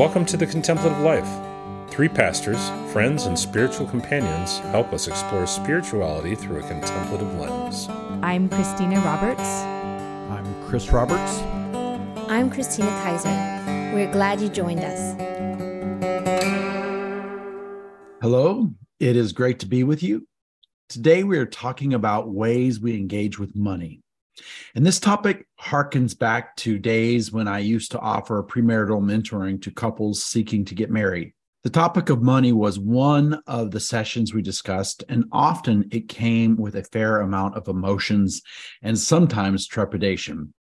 Welcome 0.00 0.24
to 0.24 0.38
the 0.38 0.46
Contemplative 0.46 0.98
Life. 1.00 1.28
Three 1.90 2.08
pastors, 2.08 2.70
friends, 2.90 3.26
and 3.26 3.38
spiritual 3.38 3.86
companions 3.86 4.56
help 4.70 4.94
us 4.94 5.06
explore 5.08 5.46
spirituality 5.46 6.34
through 6.34 6.60
a 6.60 6.66
contemplative 6.66 7.34
lens. 7.38 7.86
I'm 8.22 8.48
Christina 8.48 8.98
Roberts. 9.00 9.42
I'm 9.42 10.64
Chris 10.66 10.90
Roberts. 10.90 11.42
I'm 12.30 12.48
Christina 12.48 12.88
Kaiser. 13.02 13.28
We're 13.94 14.10
glad 14.10 14.40
you 14.40 14.48
joined 14.48 14.80
us. 14.80 15.14
Hello, 18.22 18.70
it 19.00 19.16
is 19.16 19.34
great 19.34 19.58
to 19.58 19.66
be 19.66 19.84
with 19.84 20.02
you. 20.02 20.26
Today 20.88 21.24
we 21.24 21.36
are 21.36 21.44
talking 21.44 21.92
about 21.92 22.30
ways 22.30 22.80
we 22.80 22.96
engage 22.96 23.38
with 23.38 23.54
money. 23.54 24.00
And 24.74 24.84
this 24.86 25.00
topic 25.00 25.46
harkens 25.60 26.18
back 26.18 26.56
to 26.56 26.78
days 26.78 27.32
when 27.32 27.48
I 27.48 27.58
used 27.58 27.90
to 27.92 28.00
offer 28.00 28.42
premarital 28.42 29.02
mentoring 29.02 29.60
to 29.62 29.70
couples 29.70 30.22
seeking 30.22 30.64
to 30.66 30.74
get 30.74 30.90
married. 30.90 31.32
The 31.62 31.70
topic 31.70 32.08
of 32.08 32.22
money 32.22 32.52
was 32.52 32.78
one 32.78 33.42
of 33.46 33.70
the 33.70 33.80
sessions 33.80 34.32
we 34.32 34.40
discussed, 34.40 35.04
and 35.10 35.26
often 35.30 35.88
it 35.90 36.08
came 36.08 36.56
with 36.56 36.74
a 36.74 36.84
fair 36.84 37.20
amount 37.20 37.56
of 37.56 37.68
emotions 37.68 38.40
and 38.80 38.98
sometimes 38.98 39.66
trepidation. 39.66 40.54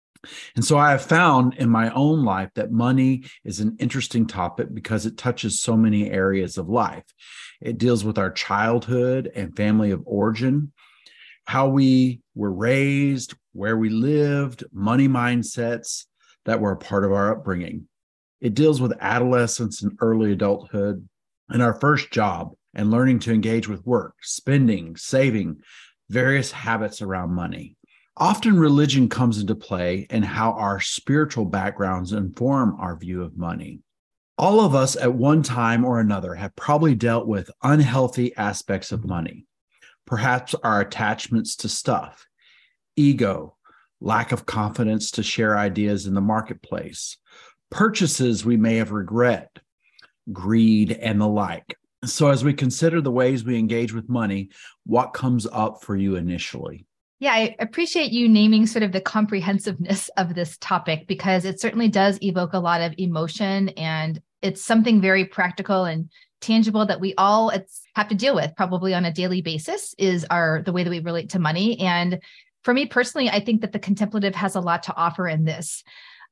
And 0.56 0.66
so 0.66 0.78
I 0.78 0.92
have 0.92 1.04
found 1.04 1.54
in 1.56 1.70
my 1.70 1.92
own 1.92 2.26
life 2.26 2.50
that 2.56 2.72
money 2.72 3.26
is 3.44 3.60
an 3.60 3.78
interesting 3.80 4.26
topic 4.26 4.74
because 4.74 5.06
it 5.06 5.18
touches 5.18 5.62
so 5.62 5.78
many 5.78 6.10
areas 6.10 6.58
of 6.58 6.68
life. 6.68 7.06
It 7.62 7.78
deals 7.78 8.04
with 8.04 8.18
our 8.18 8.32
childhood 8.32 9.32
and 9.36 9.56
family 9.56 9.92
of 9.92 10.02
origin, 10.06 10.74
how 11.46 11.70
we 11.70 12.22
were 12.36 12.52
raised, 12.52 13.36
where 13.58 13.76
we 13.76 13.90
lived, 13.90 14.64
money 14.72 15.08
mindsets 15.08 16.06
that 16.46 16.62
were 16.62 16.72
a 16.72 16.78
part 16.78 17.04
of 17.04 17.12
our 17.12 17.32
upbringing. 17.32 17.88
It 18.40 18.54
deals 18.54 18.80
with 18.80 18.98
adolescence 19.02 19.82
and 19.82 19.98
early 20.00 20.32
adulthood 20.32 21.08
and 21.50 21.62
our 21.62 21.80
first 21.80 22.12
job 22.12 22.54
and 22.76 22.92
learning 22.92 23.20
to 23.20 23.34
engage 23.34 23.68
with 23.68 23.86
work, 23.86 24.14
spending, 24.22 24.96
saving, 24.96 25.62
various 26.10 26.52
habits 26.52 27.02
around 27.02 27.32
money. 27.32 27.76
Often 28.16 28.60
religion 28.60 29.10
comes 29.10 29.40
into 29.40 29.56
play 29.56 30.06
and 30.12 30.24
how 30.24 30.52
our 30.52 30.80
spiritual 30.80 31.46
backgrounds 31.46 32.14
inform 32.14 32.78
our 32.80 32.96
view 32.96 33.24
of 33.24 33.38
money. 33.38 33.80
All 34.38 34.60
of 34.60 34.76
us 34.76 34.96
at 34.96 35.14
one 35.14 35.42
time 35.42 35.84
or 35.84 36.00
another 36.00 36.36
have 36.36 36.56
probably 36.56 36.94
dealt 36.94 37.26
with 37.28 37.50
unhealthy 37.64 38.36
aspects 38.36 38.92
of 38.92 39.04
money 39.04 39.48
perhaps 40.08 40.56
our 40.64 40.80
attachments 40.80 41.58
to 41.58 41.70
stuff, 41.70 42.26
ego, 42.96 43.57
lack 44.00 44.32
of 44.32 44.46
confidence 44.46 45.12
to 45.12 45.24
share 45.24 45.58
ideas 45.58 46.06
in 46.06 46.14
the 46.14 46.22
marketplace, 46.22 47.18
purchases 47.70 48.46
we 48.46 48.58
may 48.58 48.76
have 48.76 48.92
regret, 48.92 49.58
greed, 50.32 50.92
and 50.92 51.20
the 51.20 51.28
like. 51.28 51.78
So, 52.06 52.30
as 52.30 52.44
we 52.44 52.54
consider 52.54 53.02
the 53.02 53.12
ways 53.12 53.44
we 53.44 53.58
engage 53.58 53.94
with 53.94 54.08
money, 54.08 54.50
what 54.86 55.14
comes 55.14 55.48
up 55.52 55.84
for 55.84 55.96
you 55.96 56.16
initially? 56.16 56.86
Yeah, 57.20 57.34
I 57.34 57.56
appreciate 57.60 58.12
you 58.12 58.30
naming 58.30 58.68
sort 58.68 58.84
of 58.84 58.92
the 58.92 59.02
comprehensiveness 59.02 60.10
of 60.18 60.36
this 60.36 60.58
topic 60.60 61.08
because 61.08 61.46
it 61.46 61.60
certainly 61.60 61.88
does 61.88 62.20
evoke 62.22 62.54
a 62.54 62.60
lot 62.60 62.82
of 62.82 62.94
emotion 63.00 63.70
and 63.70 64.22
it's 64.44 64.62
something 64.62 65.02
very 65.02 65.26
practical 65.26 65.86
and 65.86 66.10
tangible 66.42 66.86
that 66.86 67.00
we 67.00 67.16
all 67.18 67.52
have 67.96 68.08
to 68.10 68.16
deal 68.16 68.36
with 68.36 68.56
probably 68.56 68.94
on 68.94 69.06
a 69.06 69.12
daily 69.12 69.42
basis 69.42 69.96
is 69.98 70.26
our 70.30 70.62
the 70.62 70.72
way 70.72 70.84
that 70.84 70.92
we 70.92 71.00
relate 71.00 71.32
to 71.32 71.40
money 71.40 71.80
and 71.80 72.20
for 72.68 72.74
me 72.74 72.86
personally 72.86 73.30
i 73.30 73.40
think 73.40 73.62
that 73.62 73.72
the 73.72 73.80
contemplative 73.80 74.36
has 74.36 74.54
a 74.56 74.60
lot 74.60 74.84
to 74.84 74.96
offer 74.98 75.26
in 75.26 75.46
this. 75.46 75.86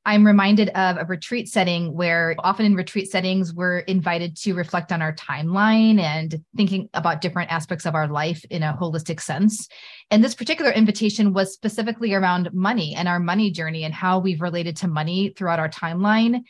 I'm 0.04 0.24
reminded 0.24 0.68
of 0.68 0.98
a 0.98 1.04
retreat 1.04 1.48
setting 1.48 1.92
where 1.92 2.36
often 2.38 2.64
in 2.64 2.76
retreat 2.76 3.10
settings 3.10 3.52
we're 3.52 3.78
invited 3.78 4.36
to 4.42 4.52
reflect 4.52 4.92
on 4.92 5.02
our 5.02 5.12
timeline 5.12 5.98
and 5.98 6.44
thinking 6.56 6.88
about 6.94 7.22
different 7.22 7.50
aspects 7.50 7.86
of 7.86 7.96
our 7.96 8.06
life 8.06 8.44
in 8.50 8.62
a 8.62 8.76
holistic 8.80 9.20
sense. 9.20 9.66
And 10.12 10.22
this 10.22 10.36
particular 10.36 10.70
invitation 10.70 11.32
was 11.32 11.52
specifically 11.52 12.14
around 12.14 12.50
money 12.52 12.94
and 12.94 13.08
our 13.08 13.18
money 13.18 13.50
journey 13.50 13.82
and 13.82 13.92
how 13.92 14.20
we've 14.20 14.42
related 14.42 14.76
to 14.76 14.88
money 14.88 15.32
throughout 15.36 15.58
our 15.58 15.70
timeline. 15.70 16.42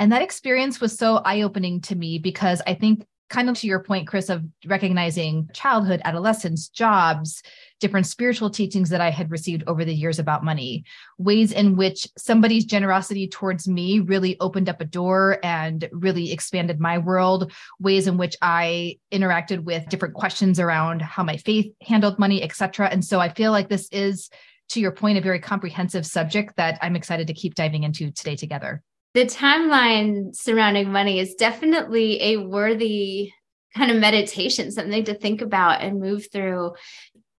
And 0.00 0.10
that 0.10 0.22
experience 0.22 0.80
was 0.80 0.98
so 0.98 1.18
eye 1.18 1.42
opening 1.42 1.82
to 1.82 1.94
me 1.94 2.18
because 2.18 2.62
I 2.66 2.74
think, 2.74 3.06
kind 3.34 3.50
of 3.50 3.58
to 3.58 3.66
your 3.66 3.80
point, 3.80 4.06
Chris, 4.06 4.28
of 4.28 4.44
recognizing 4.64 5.50
childhood, 5.52 6.00
adolescence, 6.04 6.68
jobs, 6.68 7.42
different 7.80 8.06
spiritual 8.06 8.48
teachings 8.48 8.90
that 8.90 9.00
I 9.00 9.10
had 9.10 9.32
received 9.32 9.64
over 9.66 9.84
the 9.84 9.92
years 9.92 10.20
about 10.20 10.44
money, 10.44 10.84
ways 11.18 11.50
in 11.50 11.74
which 11.74 12.06
somebody's 12.16 12.64
generosity 12.64 13.26
towards 13.26 13.66
me 13.66 13.98
really 13.98 14.38
opened 14.38 14.68
up 14.68 14.80
a 14.80 14.84
door 14.84 15.40
and 15.42 15.88
really 15.90 16.30
expanded 16.30 16.78
my 16.78 16.98
world, 16.98 17.50
ways 17.80 18.06
in 18.06 18.18
which 18.18 18.36
I 18.40 18.98
interacted 19.10 19.64
with 19.64 19.88
different 19.88 20.14
questions 20.14 20.60
around 20.60 21.02
how 21.02 21.24
my 21.24 21.36
faith 21.38 21.74
handled 21.82 22.20
money, 22.20 22.40
et 22.40 22.54
cetera. 22.54 22.86
And 22.86 23.04
so 23.04 23.18
I 23.18 23.30
feel 23.30 23.50
like 23.50 23.68
this 23.68 23.88
is, 23.90 24.30
to 24.68 24.80
your 24.80 24.92
point, 24.92 25.18
a 25.18 25.20
very 25.20 25.40
comprehensive 25.40 26.06
subject 26.06 26.54
that 26.56 26.78
I'm 26.80 26.94
excited 26.94 27.26
to 27.26 27.34
keep 27.34 27.56
diving 27.56 27.82
into 27.82 28.12
today 28.12 28.36
together 28.36 28.80
the 29.14 29.24
timeline 29.24 30.34
surrounding 30.34 30.90
money 30.90 31.20
is 31.20 31.34
definitely 31.34 32.20
a 32.22 32.36
worthy 32.38 33.32
kind 33.76 33.90
of 33.90 33.98
meditation, 33.98 34.70
something 34.70 35.04
to 35.04 35.14
think 35.14 35.40
about 35.40 35.80
and 35.80 36.00
move 36.00 36.26
through. 36.32 36.72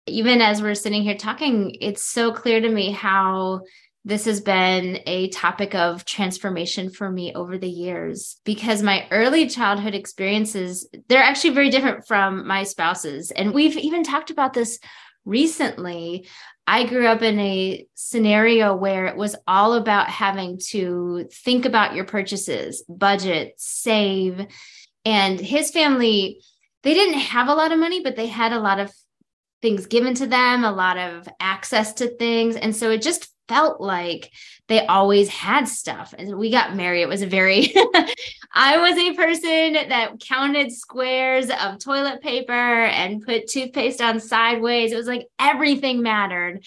Even 0.07 0.41
as 0.41 0.63
we're 0.63 0.75
sitting 0.75 1.03
here 1.03 1.17
talking, 1.17 1.77
it's 1.81 2.03
so 2.03 2.33
clear 2.33 2.61
to 2.61 2.69
me 2.69 2.93
how 2.93 3.63
this 4.05 4.27
has 4.27 4.41
been 4.41 5.01
a 5.07 5.29
topic 5.31 5.75
of 5.75 6.05
transformation 6.05 6.91
for 6.91 7.11
me 7.11 7.33
over 7.35 7.57
the 7.57 7.69
years 7.69 8.37
because 8.45 8.83
my 8.83 9.07
early 9.11 9.49
childhood 9.49 9.95
experiences 9.95 10.87
they're 11.09 11.23
actually 11.23 11.55
very 11.55 11.71
different 11.71 12.07
from 12.07 12.47
my 12.47 12.65
spouse's 12.65 13.31
and 13.31 13.55
we've 13.55 13.79
even 13.79 14.05
talked 14.05 14.31
about 14.31 14.53
this 14.53 14.79
recently 15.25 16.27
I 16.67 16.85
grew 16.85 17.07
up 17.07 17.23
in 17.23 17.39
a 17.39 17.87
scenario 17.95 18.75
where 18.75 19.07
it 19.07 19.17
was 19.17 19.37
all 19.47 19.75
about 19.75 20.09
having 20.09 20.59
to 20.71 21.29
think 21.31 21.67
about 21.67 21.95
your 21.95 22.05
purchases, 22.05 22.83
budget, 22.89 23.55
save. 23.59 24.47
And 25.05 25.39
his 25.39 25.71
family, 25.71 26.41
they 26.83 26.95
didn't 26.95 27.21
have 27.21 27.49
a 27.49 27.55
lot 27.55 27.73
of 27.73 27.79
money, 27.79 28.01
but 28.01 28.17
they 28.17 28.29
had 28.29 28.53
a 28.53 28.61
lot 28.61 28.81
of 28.81 28.91
things 29.61 29.87
given 29.87 30.15
to 30.15 30.27
them, 30.27 30.65
a 30.65 30.73
lot 30.73 30.97
of 30.97 31.29
access 31.39 31.93
to 31.95 32.09
things. 32.17 32.57
And 32.57 32.75
so 32.75 32.91
it 32.91 33.03
just 33.03 33.31
felt 33.47 33.79
like 33.81 34.31
they 34.69 34.87
always 34.87 35.29
had 35.29 35.69
stuff. 35.69 36.15
And 36.17 36.39
we 36.39 36.51
got 36.51 36.77
married. 36.77 37.03
It 37.03 37.09
was 37.09 37.23
a 37.23 37.27
very, 37.27 37.75
I 38.57 38.79
was 38.79 38.97
a 38.97 39.15
person 39.15 39.89
that 39.89 40.21
counted 40.21 40.71
squares 40.71 41.51
of 41.51 41.81
toilet 41.81 42.23
paper 42.23 42.53
and 42.53 43.21
put 43.21 43.49
toothpaste 43.49 44.01
on 44.01 44.21
sideways. 44.21 44.93
It 44.93 44.97
was 44.97 45.09
like 45.09 45.27
everything 45.41 46.03
mattered. 46.03 46.65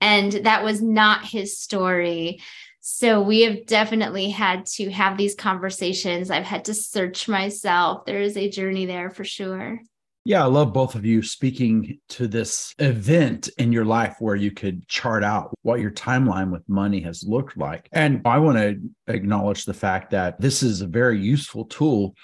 And 0.00 0.32
that 0.32 0.64
was 0.64 0.80
not 0.80 1.24
his 1.24 1.58
story. 1.58 2.40
So 2.80 3.20
we 3.20 3.42
have 3.42 3.66
definitely 3.66 4.30
had 4.30 4.64
to 4.66 4.90
have 4.90 5.18
these 5.18 5.34
conversations. 5.34 6.30
I've 6.30 6.44
had 6.44 6.66
to 6.66 6.74
search 6.74 7.28
myself. 7.28 8.06
There 8.06 8.20
is 8.20 8.36
a 8.36 8.48
journey 8.48 8.86
there 8.86 9.10
for 9.10 9.24
sure. 9.24 9.80
Yeah, 10.26 10.42
I 10.42 10.46
love 10.46 10.72
both 10.72 10.96
of 10.96 11.06
you 11.06 11.22
speaking 11.22 12.00
to 12.08 12.26
this 12.26 12.74
event 12.80 13.48
in 13.58 13.70
your 13.70 13.84
life 13.84 14.16
where 14.18 14.34
you 14.34 14.50
could 14.50 14.88
chart 14.88 15.22
out 15.22 15.54
what 15.62 15.78
your 15.78 15.92
timeline 15.92 16.50
with 16.50 16.68
money 16.68 17.00
has 17.02 17.22
looked 17.24 17.56
like. 17.56 17.88
And 17.92 18.22
I 18.24 18.38
want 18.38 18.58
to 18.58 18.76
acknowledge 19.06 19.66
the 19.66 19.72
fact 19.72 20.10
that 20.10 20.40
this 20.40 20.64
is 20.64 20.80
a 20.80 20.88
very 20.88 21.20
useful 21.20 21.66
tool, 21.66 22.16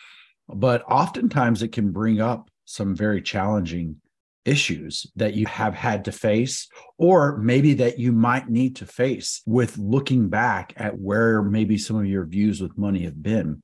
but 0.49 0.83
oftentimes 0.91 1.63
it 1.63 1.71
can 1.71 1.93
bring 1.93 2.21
up 2.21 2.51
some 2.65 2.97
very 2.97 3.23
challenging 3.23 3.99
issues 4.45 5.07
that 5.15 5.35
you 5.35 5.47
have 5.47 5.77
had 5.77 6.05
to 6.07 6.11
face, 6.11 6.67
or 6.99 7.37
maybe 7.37 7.75
that 7.75 8.01
you 8.01 8.11
might 8.11 8.49
need 8.49 8.75
to 8.75 8.85
face 8.85 9.43
with 9.47 9.79
looking 9.79 10.29
back 10.29 10.73
at 10.77 10.99
where 10.99 11.41
maybe 11.41 11.79
some 11.79 11.99
of 11.99 12.07
your 12.07 12.27
views 12.27 12.61
with 12.61 12.77
money 12.77 13.05
have 13.05 13.23
been. 13.23 13.63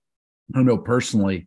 I 0.55 0.63
know 0.63 0.79
personally, 0.79 1.47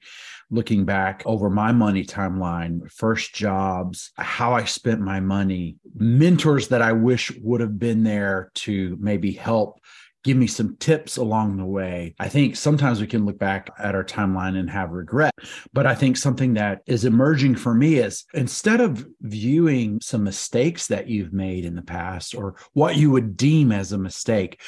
looking 0.49 0.85
back 0.85 1.23
over 1.25 1.49
my 1.49 1.71
money 1.71 2.05
timeline, 2.05 2.91
first 2.91 3.33
jobs, 3.33 4.11
how 4.17 4.53
I 4.53 4.65
spent 4.65 4.99
my 4.99 5.19
money, 5.19 5.77
mentors 5.95 6.67
that 6.67 6.81
I 6.81 6.91
wish 6.91 7.31
would 7.41 7.61
have 7.61 7.79
been 7.79 8.03
there 8.03 8.51
to 8.55 8.97
maybe 8.99 9.31
help 9.31 9.79
give 10.23 10.37
me 10.37 10.47
some 10.47 10.75
tips 10.77 11.17
along 11.17 11.57
the 11.57 11.65
way. 11.65 12.13
I 12.19 12.29
think 12.29 12.55
sometimes 12.55 13.01
we 13.01 13.07
can 13.07 13.25
look 13.25 13.39
back 13.39 13.71
at 13.79 13.95
our 13.95 14.03
timeline 14.03 14.57
and 14.57 14.69
have 14.69 14.91
regret. 14.91 15.33
But 15.73 15.87
I 15.87 15.95
think 15.95 16.15
something 16.15 16.53
that 16.55 16.81
is 16.85 17.05
emerging 17.05 17.55
for 17.55 17.73
me 17.73 17.95
is 17.95 18.25
instead 18.33 18.81
of 18.81 19.05
viewing 19.21 19.99
some 20.01 20.23
mistakes 20.23 20.87
that 20.87 21.07
you've 21.07 21.33
made 21.33 21.65
in 21.65 21.75
the 21.75 21.81
past 21.81 22.35
or 22.35 22.55
what 22.73 22.97
you 22.97 23.09
would 23.09 23.35
deem 23.35 23.71
as 23.71 23.91
a 23.91 23.97
mistake, 23.97 24.61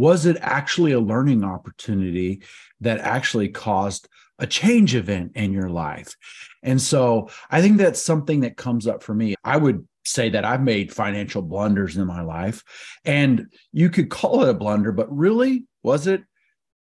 was 0.00 0.24
it 0.24 0.38
actually 0.40 0.92
a 0.92 1.06
learning 1.12 1.44
opportunity 1.44 2.42
that 2.80 2.98
actually 3.00 3.50
caused 3.50 4.08
a 4.38 4.46
change 4.46 4.94
event 4.94 5.32
in 5.34 5.52
your 5.52 5.68
life? 5.68 6.16
And 6.62 6.80
so 6.80 7.28
I 7.50 7.60
think 7.60 7.76
that's 7.76 8.00
something 8.02 8.40
that 8.40 8.56
comes 8.56 8.86
up 8.86 9.02
for 9.02 9.14
me. 9.14 9.34
I 9.44 9.56
would 9.58 9.86
say 10.06 10.30
that 10.30 10.46
I've 10.46 10.62
made 10.62 10.90
financial 10.92 11.42
blunders 11.42 11.96
in 11.98 12.06
my 12.06 12.22
life, 12.22 12.64
and 13.04 13.46
you 13.72 13.90
could 13.90 14.08
call 14.08 14.42
it 14.42 14.48
a 14.48 14.54
blunder, 14.54 14.92
but 14.92 15.14
really, 15.14 15.66
was 15.82 16.06
it 16.06 16.22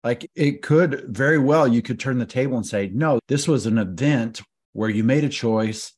Like 0.04 0.30
it 0.34 0.60
could 0.60 1.06
very 1.08 1.38
well, 1.38 1.66
you 1.66 1.80
could 1.80 1.98
turn 1.98 2.18
the 2.18 2.26
table 2.26 2.58
and 2.58 2.66
say, 2.66 2.90
no, 2.92 3.18
this 3.26 3.48
was 3.48 3.64
an 3.64 3.78
event 3.78 4.42
where 4.74 4.90
you 4.90 5.02
made 5.02 5.24
a 5.24 5.30
choice, 5.30 5.92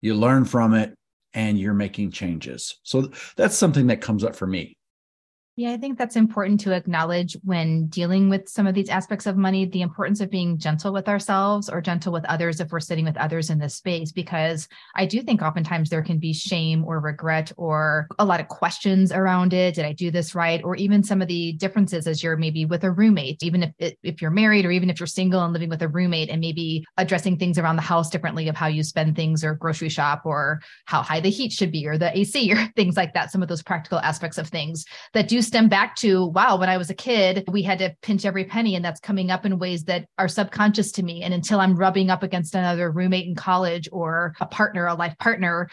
you 0.00 0.14
learn 0.14 0.46
from 0.46 0.72
it, 0.72 0.94
and 1.34 1.58
you're 1.58 1.74
making 1.74 2.10
changes. 2.10 2.80
So 2.84 3.10
that's 3.36 3.56
something 3.56 3.88
that 3.88 4.00
comes 4.00 4.24
up 4.24 4.34
for 4.34 4.46
me. 4.46 4.78
Yeah, 5.56 5.70
I 5.70 5.76
think 5.76 5.98
that's 5.98 6.16
important 6.16 6.58
to 6.60 6.72
acknowledge 6.72 7.36
when 7.44 7.86
dealing 7.86 8.28
with 8.28 8.48
some 8.48 8.66
of 8.66 8.74
these 8.74 8.88
aspects 8.88 9.24
of 9.24 9.36
money, 9.36 9.64
the 9.64 9.82
importance 9.82 10.20
of 10.20 10.28
being 10.28 10.58
gentle 10.58 10.92
with 10.92 11.08
ourselves 11.08 11.68
or 11.68 11.80
gentle 11.80 12.12
with 12.12 12.24
others 12.24 12.58
if 12.58 12.72
we're 12.72 12.80
sitting 12.80 13.04
with 13.04 13.16
others 13.16 13.50
in 13.50 13.60
this 13.60 13.76
space. 13.76 14.10
Because 14.10 14.66
I 14.96 15.06
do 15.06 15.22
think 15.22 15.42
oftentimes 15.42 15.90
there 15.90 16.02
can 16.02 16.18
be 16.18 16.32
shame 16.32 16.84
or 16.84 16.98
regret 16.98 17.52
or 17.56 18.08
a 18.18 18.24
lot 18.24 18.40
of 18.40 18.48
questions 18.48 19.12
around 19.12 19.52
it. 19.52 19.76
Did 19.76 19.84
I 19.84 19.92
do 19.92 20.10
this 20.10 20.34
right? 20.34 20.60
Or 20.64 20.74
even 20.74 21.04
some 21.04 21.22
of 21.22 21.28
the 21.28 21.52
differences 21.52 22.08
as 22.08 22.20
you're 22.20 22.36
maybe 22.36 22.64
with 22.64 22.82
a 22.82 22.90
roommate, 22.90 23.40
even 23.44 23.72
if 23.78 23.94
if 24.02 24.20
you're 24.20 24.32
married 24.32 24.66
or 24.66 24.72
even 24.72 24.90
if 24.90 24.98
you're 24.98 25.06
single 25.06 25.44
and 25.44 25.52
living 25.52 25.68
with 25.68 25.82
a 25.82 25.88
roommate 25.88 26.30
and 26.30 26.40
maybe 26.40 26.84
addressing 26.96 27.38
things 27.38 27.60
around 27.60 27.76
the 27.76 27.82
house 27.82 28.10
differently 28.10 28.48
of 28.48 28.56
how 28.56 28.66
you 28.66 28.82
spend 28.82 29.14
things 29.14 29.44
or 29.44 29.54
grocery 29.54 29.88
shop 29.88 30.22
or 30.24 30.60
how 30.86 31.00
high 31.00 31.20
the 31.20 31.30
heat 31.30 31.52
should 31.52 31.70
be 31.70 31.86
or 31.86 31.96
the 31.96 32.18
AC 32.18 32.52
or 32.56 32.72
things 32.74 32.96
like 32.96 33.14
that. 33.14 33.30
Some 33.30 33.40
of 33.40 33.48
those 33.48 33.62
practical 33.62 34.00
aspects 34.00 34.36
of 34.36 34.48
things 34.48 34.84
that 35.12 35.28
do 35.28 35.43
stem 35.44 35.68
back 35.68 35.96
to 35.96 36.26
wow, 36.26 36.58
when 36.58 36.68
I 36.68 36.76
was 36.76 36.90
a 36.90 36.94
kid, 36.94 37.44
we 37.48 37.62
had 37.62 37.78
to 37.78 37.94
pinch 38.02 38.24
every 38.24 38.44
penny, 38.44 38.74
and 38.74 38.84
that's 38.84 39.00
coming 39.00 39.30
up 39.30 39.46
in 39.46 39.58
ways 39.58 39.84
that 39.84 40.06
are 40.18 40.28
subconscious 40.28 40.92
to 40.92 41.02
me. 41.02 41.22
And 41.22 41.32
until 41.32 41.60
I'm 41.60 41.76
rubbing 41.76 42.10
up 42.10 42.22
against 42.22 42.54
another 42.54 42.90
roommate 42.90 43.26
in 43.26 43.34
college 43.34 43.88
or 43.92 44.34
a 44.40 44.46
partner, 44.46 44.86
a 44.86 44.94
life 44.94 45.16
partner, 45.18 45.68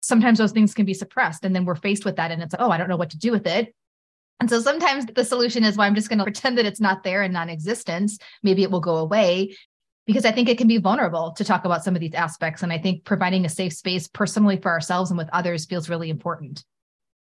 sometimes 0.00 0.38
those 0.38 0.52
things 0.52 0.74
can 0.74 0.86
be 0.86 0.94
suppressed. 0.94 1.44
And 1.44 1.54
then 1.54 1.64
we're 1.64 1.74
faced 1.74 2.04
with 2.04 2.16
that, 2.16 2.30
and 2.30 2.42
it's 2.42 2.52
like, 2.52 2.62
oh, 2.62 2.70
I 2.70 2.78
don't 2.78 2.88
know 2.88 2.96
what 2.96 3.10
to 3.10 3.18
do 3.18 3.30
with 3.30 3.46
it. 3.46 3.74
And 4.40 4.48
so 4.48 4.60
sometimes 4.60 5.06
the 5.06 5.24
solution 5.24 5.64
is, 5.64 5.76
well, 5.76 5.86
I'm 5.86 5.94
just 5.94 6.08
going 6.08 6.18
to 6.18 6.24
pretend 6.24 6.56
that 6.58 6.66
it's 6.66 6.80
not 6.80 7.04
there 7.04 7.22
and 7.22 7.32
non 7.32 7.50
existence. 7.50 8.18
Maybe 8.42 8.62
it 8.62 8.70
will 8.70 8.80
go 8.80 8.96
away 8.96 9.54
because 10.06 10.24
I 10.24 10.32
think 10.32 10.48
it 10.48 10.58
can 10.58 10.66
be 10.66 10.78
vulnerable 10.78 11.32
to 11.32 11.44
talk 11.44 11.64
about 11.64 11.84
some 11.84 11.94
of 11.94 12.00
these 12.00 12.14
aspects. 12.14 12.62
And 12.62 12.72
I 12.72 12.78
think 12.78 13.04
providing 13.04 13.44
a 13.44 13.50
safe 13.50 13.74
space 13.74 14.08
personally 14.08 14.56
for 14.56 14.70
ourselves 14.70 15.10
and 15.10 15.18
with 15.18 15.28
others 15.32 15.66
feels 15.66 15.90
really 15.90 16.10
important. 16.10 16.64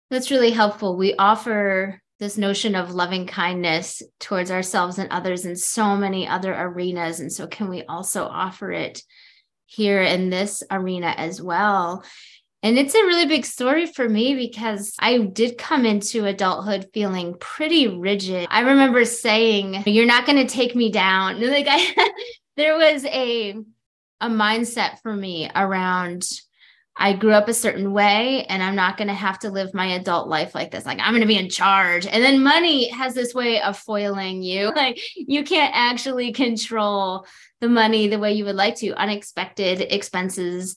That's 0.09 0.31
really 0.31 0.51
helpful. 0.51 0.97
We 0.97 1.15
offer 1.15 2.01
this 2.19 2.37
notion 2.37 2.75
of 2.75 2.93
loving 2.93 3.27
kindness 3.27 4.01
towards 4.19 4.51
ourselves 4.51 4.97
and 4.97 5.09
others 5.11 5.45
in 5.45 5.55
so 5.55 5.95
many 5.95 6.27
other 6.27 6.53
arenas. 6.53 7.19
And 7.19 7.31
so, 7.31 7.47
can 7.47 7.69
we 7.69 7.83
also 7.83 8.25
offer 8.25 8.71
it 8.71 9.01
here 9.67 10.01
in 10.01 10.29
this 10.29 10.63
arena 10.69 11.13
as 11.15 11.41
well? 11.41 12.03
And 12.61 12.77
it's 12.77 12.93
a 12.93 13.05
really 13.05 13.25
big 13.25 13.45
story 13.45 13.85
for 13.85 14.07
me 14.09 14.35
because 14.35 14.93
I 14.99 15.17
did 15.17 15.57
come 15.57 15.85
into 15.85 16.25
adulthood 16.25 16.89
feeling 16.93 17.35
pretty 17.39 17.87
rigid. 17.87 18.47
I 18.49 18.61
remember 18.61 19.05
saying, 19.05 19.83
"You're 19.85 20.05
not 20.05 20.25
going 20.25 20.45
to 20.45 20.53
take 20.53 20.75
me 20.75 20.91
down." 20.91 21.39
Like 21.49 21.67
I 21.69 22.11
there 22.57 22.77
was 22.77 23.05
a 23.05 23.55
a 24.21 24.27
mindset 24.27 24.99
for 25.01 25.15
me 25.15 25.49
around 25.55 26.27
I 27.01 27.13
grew 27.13 27.31
up 27.31 27.47
a 27.47 27.53
certain 27.53 27.93
way 27.93 28.45
and 28.49 28.61
I'm 28.61 28.75
not 28.75 28.97
going 28.97 29.07
to 29.07 29.13
have 29.13 29.39
to 29.39 29.49
live 29.49 29.73
my 29.73 29.93
adult 29.93 30.27
life 30.27 30.53
like 30.53 30.69
this. 30.69 30.85
Like 30.85 30.99
I'm 30.99 31.13
going 31.13 31.21
to 31.21 31.27
be 31.27 31.37
in 31.37 31.49
charge. 31.49 32.05
And 32.05 32.21
then 32.21 32.43
money 32.43 32.89
has 32.89 33.13
this 33.13 33.33
way 33.33 33.61
of 33.61 33.77
foiling 33.77 34.43
you. 34.43 34.73
Like 34.79 35.01
you 35.15 35.43
can't 35.43 35.75
actually 35.75 36.31
control 36.31 37.25
the 37.59 37.67
money 37.67 38.07
the 38.07 38.19
way 38.19 38.31
you 38.33 38.45
would 38.45 38.55
like 38.55 38.75
to. 38.77 38.93
Unexpected 38.93 39.81
expenses, 39.81 40.75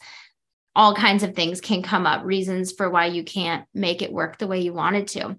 all 0.74 0.92
kinds 0.94 1.22
of 1.22 1.36
things 1.36 1.60
can 1.60 1.82
come 1.82 2.04
up, 2.04 2.24
reasons 2.24 2.72
for 2.72 2.90
why 2.90 3.06
you 3.06 3.22
can't 3.22 3.64
make 3.74 4.02
it 4.02 4.12
work 4.12 4.38
the 4.38 4.48
way 4.48 4.60
you 4.60 4.72
wanted 4.72 5.06
to. 5.08 5.36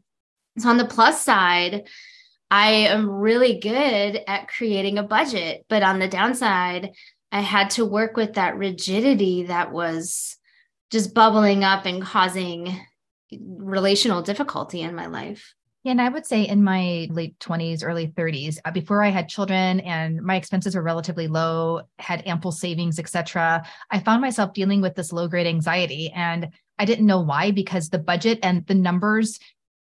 So 0.60 0.70
on 0.70 0.78
the 0.78 0.86
plus 0.86 1.22
side, 1.22 1.88
I 2.50 2.72
am 2.72 3.10
really 3.10 3.60
good 3.60 4.22
at 4.28 4.48
creating 4.48 4.98
a 4.98 5.04
budget, 5.04 5.66
but 5.68 5.84
on 5.84 6.00
the 6.00 6.08
downside, 6.08 6.92
I 7.32 7.42
had 7.42 7.72
to 7.72 7.86
work 7.86 8.16
with 8.16 8.34
that 8.34 8.58
rigidity 8.58 9.44
that 9.44 9.74
was 9.74 10.38
just 10.94 11.16
bubbling 11.16 11.64
up 11.64 11.88
and 11.88 12.04
causing 12.04 12.80
relational 13.32 14.22
difficulty 14.22 14.82
in 14.82 14.94
my 14.94 15.08
life. 15.08 15.56
Yeah, 15.84 15.92
and 15.92 16.02
I 16.02 16.08
would 16.08 16.26
say 16.26 16.44
in 16.44 16.64
my 16.64 17.08
late 17.10 17.38
20s, 17.40 17.84
early 17.84 18.08
30s, 18.08 18.60
uh, 18.64 18.70
before 18.70 19.04
I 19.04 19.10
had 19.10 19.28
children 19.28 19.80
and 19.82 20.22
my 20.22 20.36
expenses 20.36 20.76
were 20.76 20.84
relatively 20.84 21.28
low, 21.28 21.82
had 21.98 22.26
ample 22.28 22.52
savings, 22.52 23.00
etc., 23.00 23.66
I 23.90 24.00
found 24.00 24.22
myself 24.22 24.54
dealing 24.54 24.82
with 24.82 24.94
this 24.94 25.12
low 25.12 25.28
grade 25.28 25.48
anxiety 25.48 26.12
and 26.12 26.50
I 26.78 26.86
didn't 26.86 27.08
know 27.08 27.22
why 27.22 27.50
because 27.50 27.90
the 27.90 27.98
budget 27.98 28.40
and 28.44 28.66
the 28.68 28.76
numbers 28.76 29.40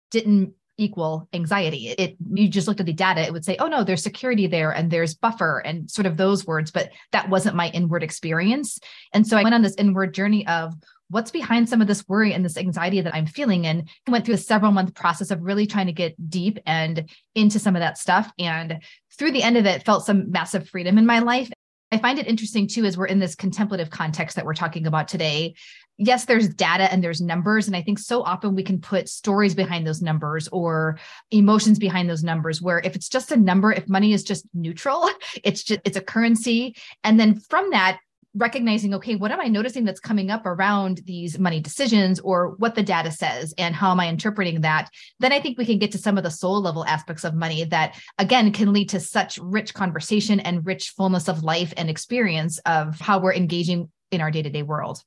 didn't 0.09 0.55
equal 0.77 1.29
anxiety. 1.33 1.89
It 1.89 2.17
you 2.33 2.47
just 2.47 2.67
looked 2.67 2.79
at 2.79 2.85
the 2.85 2.93
data, 2.93 3.21
it 3.21 3.31
would 3.31 3.45
say, 3.45 3.55
oh 3.59 3.67
no, 3.67 3.83
there's 3.83 4.03
security 4.03 4.47
there 4.47 4.71
and 4.71 4.91
there's 4.91 5.15
buffer 5.15 5.59
and 5.59 5.89
sort 5.89 6.05
of 6.05 6.17
those 6.17 6.45
words, 6.45 6.71
but 6.71 6.89
that 7.11 7.29
wasn't 7.29 7.55
my 7.55 7.69
inward 7.69 8.03
experience. 8.03 8.79
And 9.13 9.25
so 9.25 9.37
I 9.37 9.43
went 9.43 9.55
on 9.55 9.61
this 9.61 9.75
inward 9.75 10.13
journey 10.13 10.45
of 10.47 10.73
what's 11.09 11.31
behind 11.31 11.69
some 11.69 11.81
of 11.81 11.87
this 11.87 12.07
worry 12.07 12.33
and 12.33 12.43
this 12.43 12.57
anxiety 12.57 13.01
that 13.01 13.15
I'm 13.15 13.27
feeling. 13.27 13.67
And 13.67 13.89
I 14.07 14.11
went 14.11 14.25
through 14.25 14.35
a 14.35 14.39
several 14.39 14.71
month 14.71 14.93
process 14.95 15.31
of 15.31 15.41
really 15.41 15.67
trying 15.67 15.87
to 15.87 15.93
get 15.93 16.29
deep 16.29 16.59
and 16.65 17.09
into 17.35 17.59
some 17.59 17.75
of 17.75 17.81
that 17.81 17.97
stuff. 17.97 18.31
And 18.39 18.81
through 19.17 19.31
the 19.31 19.43
end 19.43 19.57
of 19.57 19.65
it, 19.65 19.83
felt 19.83 20.05
some 20.05 20.31
massive 20.31 20.69
freedom 20.69 20.97
in 20.97 21.05
my 21.05 21.19
life. 21.19 21.51
I 21.91 21.97
find 21.99 22.19
it 22.19 22.27
interesting 22.27 22.67
too, 22.67 22.85
as 22.85 22.97
we're 22.97 23.05
in 23.05 23.19
this 23.19 23.35
contemplative 23.35 23.89
context 23.89 24.35
that 24.35 24.45
we're 24.45 24.53
talking 24.55 24.87
about 24.87 25.07
today. 25.07 25.55
Yes, 25.97 26.25
there's 26.25 26.49
data 26.49 26.91
and 26.91 27.01
there's 27.01 27.21
numbers. 27.21 27.67
And 27.67 27.75
I 27.75 27.81
think 27.81 27.99
so 27.99 28.21
often 28.21 28.53
we 28.53 28.63
can 28.63 28.81
put 28.81 29.07
stories 29.07 29.55
behind 29.55 29.87
those 29.87 30.01
numbers 30.01 30.49
or 30.49 30.99
emotions 31.31 31.79
behind 31.79 32.09
those 32.09 32.23
numbers, 32.23 32.61
where 32.61 32.79
if 32.79 32.97
it's 32.97 33.07
just 33.07 33.31
a 33.31 33.37
number, 33.37 33.71
if 33.71 33.87
money 33.87 34.11
is 34.11 34.23
just 34.23 34.45
neutral, 34.53 35.09
it's 35.43 35.63
just 35.63 35.79
it's 35.85 35.95
a 35.95 36.01
currency. 36.01 36.75
And 37.03 37.17
then 37.17 37.39
from 37.39 37.69
that, 37.69 37.99
recognizing 38.35 38.93
okay 38.93 39.15
what 39.15 39.31
am 39.31 39.39
i 39.39 39.47
noticing 39.47 39.85
that's 39.85 39.99
coming 39.99 40.29
up 40.29 40.45
around 40.45 41.01
these 41.05 41.39
money 41.39 41.59
decisions 41.59 42.19
or 42.19 42.49
what 42.57 42.75
the 42.75 42.83
data 42.83 43.11
says 43.11 43.53
and 43.57 43.73
how 43.73 43.91
am 43.91 43.99
i 43.99 44.07
interpreting 44.07 44.61
that? 44.61 44.89
Then 45.19 45.31
i 45.31 45.39
think 45.39 45.57
we 45.57 45.65
can 45.65 45.79
get 45.79 45.91
to 45.93 45.97
some 45.97 46.17
of 46.17 46.23
the 46.23 46.31
soul 46.31 46.61
level 46.61 46.85
aspects 46.85 47.23
of 47.23 47.33
money 47.33 47.63
that 47.65 47.99
again 48.17 48.51
can 48.51 48.73
lead 48.73 48.89
to 48.89 48.99
such 48.99 49.37
rich 49.41 49.73
conversation 49.73 50.39
and 50.39 50.65
rich 50.65 50.89
fullness 50.89 51.27
of 51.27 51.43
life 51.43 51.73
and 51.77 51.89
experience 51.89 52.59
of 52.59 52.99
how 52.99 53.19
we're 53.19 53.33
engaging 53.33 53.89
in 54.11 54.21
our 54.21 54.31
day-to-day 54.31 54.63
world. 54.63 55.01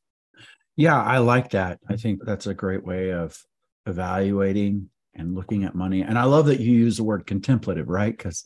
Yeah 0.77 1.01
i 1.01 1.19
like 1.19 1.51
that. 1.51 1.79
I 1.89 1.97
think 1.97 2.25
that's 2.25 2.47
a 2.47 2.55
great 2.55 2.85
way 2.85 3.13
of 3.13 3.39
evaluating 3.87 4.91
and 5.15 5.35
looking 5.35 5.65
at 5.65 5.75
money. 5.75 6.03
And 6.03 6.19
i 6.19 6.25
love 6.25 6.47
that 6.47 6.61
you 6.61 6.73
use 6.73 6.97
the 6.97 7.05
word 7.05 7.27
contemplative 7.27 7.89
right? 7.89 8.17
Because 8.17 8.45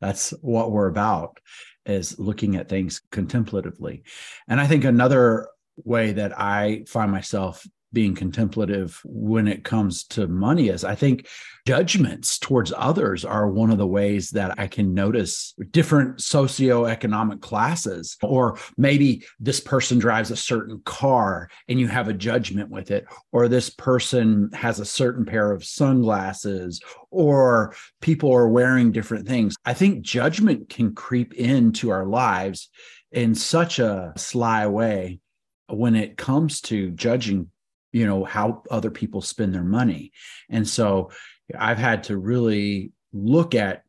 that's 0.00 0.30
what 0.42 0.72
we're 0.72 0.88
about 0.88 1.38
is 1.86 2.18
looking 2.18 2.56
at 2.56 2.68
things 2.68 3.00
contemplatively. 3.10 4.04
And 4.48 4.60
I 4.60 4.66
think 4.66 4.84
another 4.84 5.48
way 5.76 6.12
that 6.12 6.38
I 6.38 6.84
find 6.86 7.10
myself 7.10 7.66
being 7.94 8.14
contemplative 8.14 9.00
when 9.04 9.48
it 9.48 9.64
comes 9.64 10.04
to 10.04 10.26
money 10.26 10.68
is 10.68 10.84
I 10.84 10.94
think 10.94 11.26
judgments 11.66 12.38
towards 12.38 12.72
others 12.76 13.24
are 13.24 13.48
one 13.48 13.70
of 13.70 13.78
the 13.78 13.86
ways 13.86 14.30
that 14.30 14.58
I 14.58 14.66
can 14.66 14.92
notice 14.92 15.54
different 15.70 16.18
socioeconomic 16.18 17.40
classes. 17.40 18.18
Or 18.22 18.58
maybe 18.76 19.24
this 19.40 19.60
person 19.60 19.98
drives 19.98 20.30
a 20.30 20.36
certain 20.36 20.82
car 20.84 21.48
and 21.68 21.80
you 21.80 21.88
have 21.88 22.08
a 22.08 22.12
judgment 22.12 22.70
with 22.70 22.90
it, 22.90 23.06
or 23.32 23.48
this 23.48 23.70
person 23.70 24.50
has 24.52 24.78
a 24.78 24.84
certain 24.84 25.24
pair 25.24 25.52
of 25.52 25.64
sunglasses, 25.64 26.80
or 27.10 27.74
people 28.02 28.32
are 28.32 28.48
wearing 28.48 28.92
different 28.92 29.26
things. 29.26 29.56
I 29.64 29.72
think 29.72 30.02
judgment 30.02 30.68
can 30.68 30.94
creep 30.94 31.32
into 31.34 31.90
our 31.90 32.04
lives 32.04 32.68
in 33.12 33.34
such 33.34 33.78
a 33.78 34.12
sly 34.16 34.66
way 34.66 35.20
when 35.68 35.94
it 35.94 36.16
comes 36.16 36.60
to 36.60 36.90
judging 36.90 37.50
you 37.94 38.04
know 38.04 38.24
how 38.24 38.62
other 38.70 38.90
people 38.90 39.22
spend 39.22 39.54
their 39.54 39.64
money. 39.64 40.12
And 40.50 40.68
so 40.68 41.10
i've 41.58 41.78
had 41.78 42.04
to 42.04 42.16
really 42.16 42.90
look 43.12 43.54
at 43.54 43.82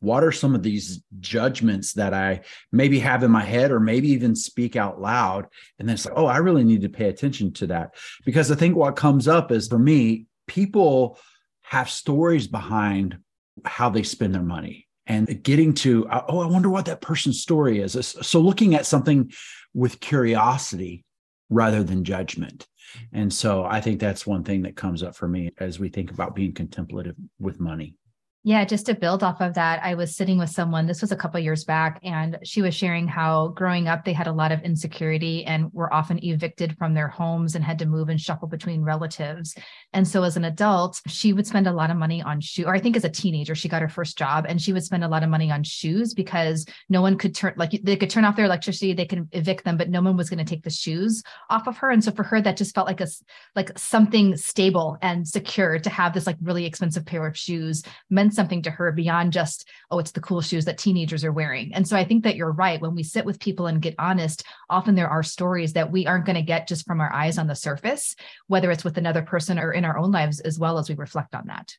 what 0.00 0.22
are 0.22 0.30
some 0.30 0.54
of 0.54 0.62
these 0.62 1.02
judgments 1.20 1.94
that 1.94 2.12
i 2.14 2.40
maybe 2.70 2.98
have 2.98 3.22
in 3.22 3.30
my 3.30 3.42
head 3.42 3.70
or 3.72 3.80
maybe 3.80 4.10
even 4.10 4.36
speak 4.36 4.76
out 4.76 5.00
loud. 5.00 5.46
And 5.78 5.88
then 5.88 5.94
it's 5.94 6.06
like 6.06 6.14
oh 6.16 6.26
i 6.26 6.38
really 6.38 6.64
need 6.64 6.82
to 6.82 6.88
pay 6.88 7.08
attention 7.08 7.52
to 7.54 7.66
that. 7.68 7.94
Because 8.24 8.50
i 8.50 8.54
think 8.54 8.76
what 8.76 8.96
comes 8.96 9.26
up 9.26 9.50
is 9.50 9.68
for 9.68 9.78
me 9.78 10.26
people 10.46 11.18
have 11.62 11.90
stories 11.90 12.46
behind 12.46 13.18
how 13.64 13.90
they 13.90 14.02
spend 14.02 14.34
their 14.34 14.42
money 14.42 14.86
and 15.06 15.42
getting 15.42 15.74
to 15.74 16.06
oh 16.10 16.40
i 16.40 16.46
wonder 16.46 16.70
what 16.70 16.86
that 16.86 17.00
person's 17.00 17.40
story 17.40 17.80
is. 17.80 17.92
So 18.22 18.40
looking 18.40 18.74
at 18.74 18.86
something 18.86 19.32
with 19.74 20.00
curiosity 20.00 21.04
rather 21.50 21.82
than 21.82 22.04
judgment 22.04 22.66
and 23.12 23.32
so 23.32 23.64
I 23.64 23.80
think 23.80 24.00
that's 24.00 24.26
one 24.26 24.44
thing 24.44 24.62
that 24.62 24.76
comes 24.76 25.02
up 25.02 25.14
for 25.14 25.28
me 25.28 25.50
as 25.58 25.78
we 25.78 25.88
think 25.88 26.10
about 26.10 26.34
being 26.34 26.52
contemplative 26.52 27.16
with 27.38 27.60
money. 27.60 27.94
Yeah, 28.48 28.64
just 28.64 28.86
to 28.86 28.94
build 28.94 29.22
off 29.22 29.42
of 29.42 29.52
that, 29.56 29.84
I 29.84 29.94
was 29.94 30.16
sitting 30.16 30.38
with 30.38 30.48
someone, 30.48 30.86
this 30.86 31.02
was 31.02 31.12
a 31.12 31.16
couple 31.16 31.38
years 31.38 31.64
back, 31.64 32.00
and 32.02 32.38
she 32.44 32.62
was 32.62 32.74
sharing 32.74 33.06
how 33.06 33.48
growing 33.48 33.88
up, 33.88 34.06
they 34.06 34.14
had 34.14 34.26
a 34.26 34.32
lot 34.32 34.52
of 34.52 34.62
insecurity 34.62 35.44
and 35.44 35.70
were 35.74 35.92
often 35.92 36.18
evicted 36.24 36.74
from 36.78 36.94
their 36.94 37.08
homes 37.08 37.54
and 37.54 37.62
had 37.62 37.78
to 37.80 37.84
move 37.84 38.08
and 38.08 38.18
shuffle 38.18 38.48
between 38.48 38.80
relatives. 38.80 39.54
And 39.92 40.08
so 40.08 40.22
as 40.22 40.38
an 40.38 40.46
adult, 40.46 40.98
she 41.06 41.34
would 41.34 41.46
spend 41.46 41.66
a 41.66 41.72
lot 41.72 41.90
of 41.90 41.98
money 41.98 42.22
on 42.22 42.40
shoes, 42.40 42.64
or 42.64 42.74
I 42.74 42.78
think 42.78 42.96
as 42.96 43.04
a 43.04 43.10
teenager, 43.10 43.54
she 43.54 43.68
got 43.68 43.82
her 43.82 43.88
first 43.90 44.16
job 44.16 44.46
and 44.48 44.62
she 44.62 44.72
would 44.72 44.82
spend 44.82 45.04
a 45.04 45.08
lot 45.08 45.22
of 45.22 45.28
money 45.28 45.50
on 45.50 45.62
shoes 45.62 46.14
because 46.14 46.64
no 46.88 47.02
one 47.02 47.18
could 47.18 47.34
turn, 47.34 47.52
like 47.58 47.78
they 47.82 47.96
could 47.96 48.08
turn 48.08 48.24
off 48.24 48.36
their 48.36 48.46
electricity, 48.46 48.94
they 48.94 49.04
could 49.04 49.28
evict 49.32 49.66
them, 49.66 49.76
but 49.76 49.90
no 49.90 50.00
one 50.00 50.16
was 50.16 50.30
going 50.30 50.42
to 50.42 50.50
take 50.50 50.64
the 50.64 50.70
shoes 50.70 51.22
off 51.50 51.68
of 51.68 51.76
her. 51.76 51.90
And 51.90 52.02
so 52.02 52.12
for 52.12 52.22
her, 52.22 52.40
that 52.40 52.56
just 52.56 52.74
felt 52.74 52.86
like 52.86 53.02
a, 53.02 53.08
like 53.54 53.78
something 53.78 54.38
stable 54.38 54.96
and 55.02 55.28
secure 55.28 55.78
to 55.80 55.90
have 55.90 56.14
this 56.14 56.26
like 56.26 56.38
really 56.40 56.64
expensive 56.64 57.04
pair 57.04 57.26
of 57.26 57.36
shoes 57.36 57.82
meant 58.08 58.37
something 58.38 58.62
to 58.62 58.70
her 58.70 58.92
beyond 58.92 59.32
just, 59.32 59.68
oh, 59.90 59.98
it's 59.98 60.12
the 60.12 60.20
cool 60.20 60.40
shoes 60.40 60.64
that 60.66 60.78
teenagers 60.78 61.24
are 61.24 61.32
wearing. 61.32 61.74
And 61.74 61.86
so 61.86 61.96
I 61.96 62.04
think 62.04 62.22
that 62.22 62.36
you're 62.36 62.52
right. 62.52 62.80
When 62.80 62.94
we 62.94 63.02
sit 63.02 63.24
with 63.24 63.40
people 63.40 63.66
and 63.66 63.82
get 63.82 63.96
honest, 63.98 64.44
often 64.70 64.94
there 64.94 65.10
are 65.10 65.24
stories 65.24 65.72
that 65.72 65.90
we 65.90 66.06
aren't 66.06 66.24
going 66.24 66.36
to 66.36 66.42
get 66.42 66.68
just 66.68 66.86
from 66.86 67.00
our 67.00 67.12
eyes 67.12 67.36
on 67.36 67.48
the 67.48 67.56
surface, 67.56 68.14
whether 68.46 68.70
it's 68.70 68.84
with 68.84 68.96
another 68.96 69.22
person 69.22 69.58
or 69.58 69.72
in 69.72 69.84
our 69.84 69.98
own 69.98 70.12
lives, 70.12 70.38
as 70.38 70.56
well 70.56 70.78
as 70.78 70.88
we 70.88 70.94
reflect 70.94 71.34
on 71.34 71.48
that. 71.48 71.76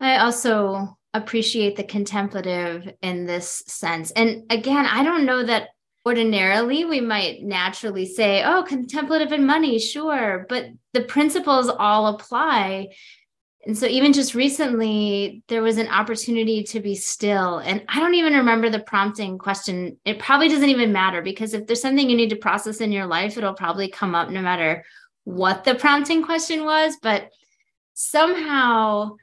I 0.00 0.18
also 0.18 0.98
appreciate 1.14 1.76
the 1.76 1.84
contemplative 1.84 2.92
in 3.00 3.24
this 3.24 3.62
sense. 3.68 4.10
And 4.10 4.42
again, 4.50 4.84
I 4.84 5.04
don't 5.04 5.24
know 5.24 5.44
that 5.44 5.68
ordinarily 6.04 6.84
we 6.84 7.00
might 7.00 7.42
naturally 7.42 8.04
say, 8.04 8.42
oh, 8.44 8.64
contemplative 8.64 9.32
and 9.32 9.46
money, 9.46 9.78
sure. 9.78 10.44
But 10.48 10.66
the 10.92 11.02
principles 11.02 11.68
all 11.68 12.08
apply 12.08 12.88
and 13.66 13.76
so, 13.76 13.86
even 13.86 14.12
just 14.12 14.34
recently, 14.34 15.42
there 15.48 15.62
was 15.62 15.78
an 15.78 15.88
opportunity 15.88 16.62
to 16.64 16.80
be 16.80 16.94
still. 16.94 17.58
And 17.58 17.82
I 17.88 17.98
don't 17.98 18.14
even 18.14 18.34
remember 18.34 18.68
the 18.68 18.80
prompting 18.80 19.38
question. 19.38 19.98
It 20.04 20.18
probably 20.18 20.48
doesn't 20.48 20.68
even 20.68 20.92
matter 20.92 21.22
because 21.22 21.54
if 21.54 21.66
there's 21.66 21.80
something 21.80 22.08
you 22.08 22.16
need 22.16 22.30
to 22.30 22.36
process 22.36 22.80
in 22.80 22.92
your 22.92 23.06
life, 23.06 23.38
it'll 23.38 23.54
probably 23.54 23.88
come 23.88 24.14
up 24.14 24.28
no 24.28 24.42
matter 24.42 24.84
what 25.24 25.64
the 25.64 25.74
prompting 25.74 26.22
question 26.22 26.64
was. 26.64 26.96
But 27.02 27.30
somehow, 27.94 29.16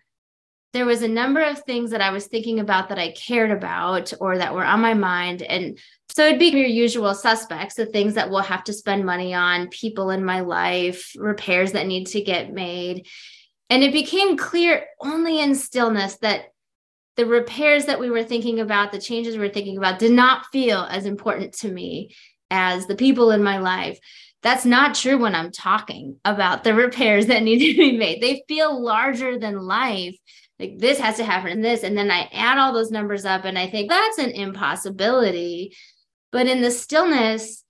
there 0.74 0.86
was 0.86 1.04
a 1.04 1.08
number 1.08 1.42
of 1.42 1.60
things 1.64 1.92
that 1.92 2.02
I 2.02 2.12
was 2.12 2.28
thinking 2.28 2.60
about 2.60 2.90
that 2.90 3.00
I 3.00 3.12
cared 3.12 3.52
about 3.52 4.14
or 4.20 4.38
that 4.38 4.54
were 4.54 4.66
on 4.66 4.82
my 4.82 4.94
mind. 4.94 5.42
And 5.42 5.78
so 6.10 6.26
it'd 6.26 6.40
be 6.40 6.48
your 6.48 6.66
usual 6.66 7.14
suspects, 7.14 7.76
the 7.76 7.86
things 7.86 8.16
that 8.16 8.30
we'll 8.30 8.40
have 8.40 8.64
to 8.66 8.74
spend 8.74 9.06
money 9.06 9.34
on, 9.34 9.68
people 9.68 10.10
in 10.10 10.24
my 10.24 10.40
life, 10.40 11.14
repairs 11.18 11.74
that 11.74 11.88
need 11.88 12.08
to 12.08 12.22
get 12.22 12.54
made. 12.54 13.06
And 13.72 13.86
it 13.86 13.94
became 13.94 14.36
clear 14.36 14.86
only 15.00 15.40
in 15.40 15.56
stillness 15.56 16.18
that 16.18 16.48
the 17.16 17.26
repairs 17.26 17.86
that 17.86 18.02
we 18.02 18.10
were 18.10 18.22
thinking 18.22 18.60
about, 18.60 18.92
the 18.92 19.00
changes 19.00 19.36
we 19.36 19.40
were 19.40 19.54
thinking 19.54 19.78
about, 19.78 19.98
did 19.98 20.12
not 20.12 20.46
feel 20.48 20.80
as 20.90 21.06
important 21.06 21.54
to 21.60 21.72
me 21.72 22.14
as 22.50 22.86
the 22.86 22.98
people 22.98 23.32
in 23.32 23.42
my 23.42 23.60
life. 23.60 23.98
That's 24.44 24.66
not 24.66 24.96
true 24.96 25.18
when 25.18 25.36
I'm 25.36 25.54
talking 25.54 26.18
about 26.26 26.66
the 26.66 26.74
repairs 26.74 27.28
that 27.28 27.44
need 27.44 27.60
to 27.60 27.78
be 27.78 27.98
made. 27.98 28.22
They 28.22 28.44
feel 28.46 28.84
larger 28.84 29.40
than 29.40 29.58
life. 29.58 30.18
Like 30.60 30.78
this 30.78 31.00
has 31.00 31.16
to 31.16 31.24
happen 31.24 31.52
and 31.52 31.64
this. 31.64 31.84
And 31.84 31.98
then 31.98 32.12
I 32.12 32.28
add 32.34 32.58
all 32.58 32.74
those 32.74 32.92
numbers 32.92 33.24
up 33.24 33.46
and 33.46 33.58
I 33.58 33.68
think 33.70 33.90
that's 33.90 34.18
an 34.18 34.32
impossibility. 34.32 35.78
But 36.34 36.48
in 36.48 36.62
the 36.62 36.72
stillness, 36.72 37.64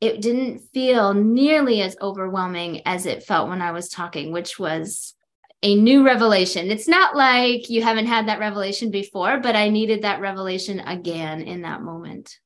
it 0.00 0.22
didn't 0.22 0.60
feel 0.72 1.14
nearly 1.14 1.82
as 1.82 1.96
overwhelming 2.00 2.82
as 2.86 3.06
it 3.06 3.24
felt 3.24 3.48
when 3.48 3.60
I 3.60 3.72
was 3.72 3.88
talking, 3.88 4.30
which 4.30 4.56
was 4.56 5.14
a 5.62 5.74
new 5.74 6.04
revelation. 6.04 6.70
It's 6.70 6.88
not 6.88 7.16
like 7.16 7.68
you 7.68 7.82
haven't 7.82 8.06
had 8.06 8.28
that 8.28 8.38
revelation 8.38 8.90
before, 8.90 9.40
but 9.40 9.56
I 9.56 9.68
needed 9.68 10.02
that 10.02 10.20
revelation 10.20 10.80
again 10.80 11.40
in 11.42 11.62
that 11.62 11.82
moment. 11.82 12.38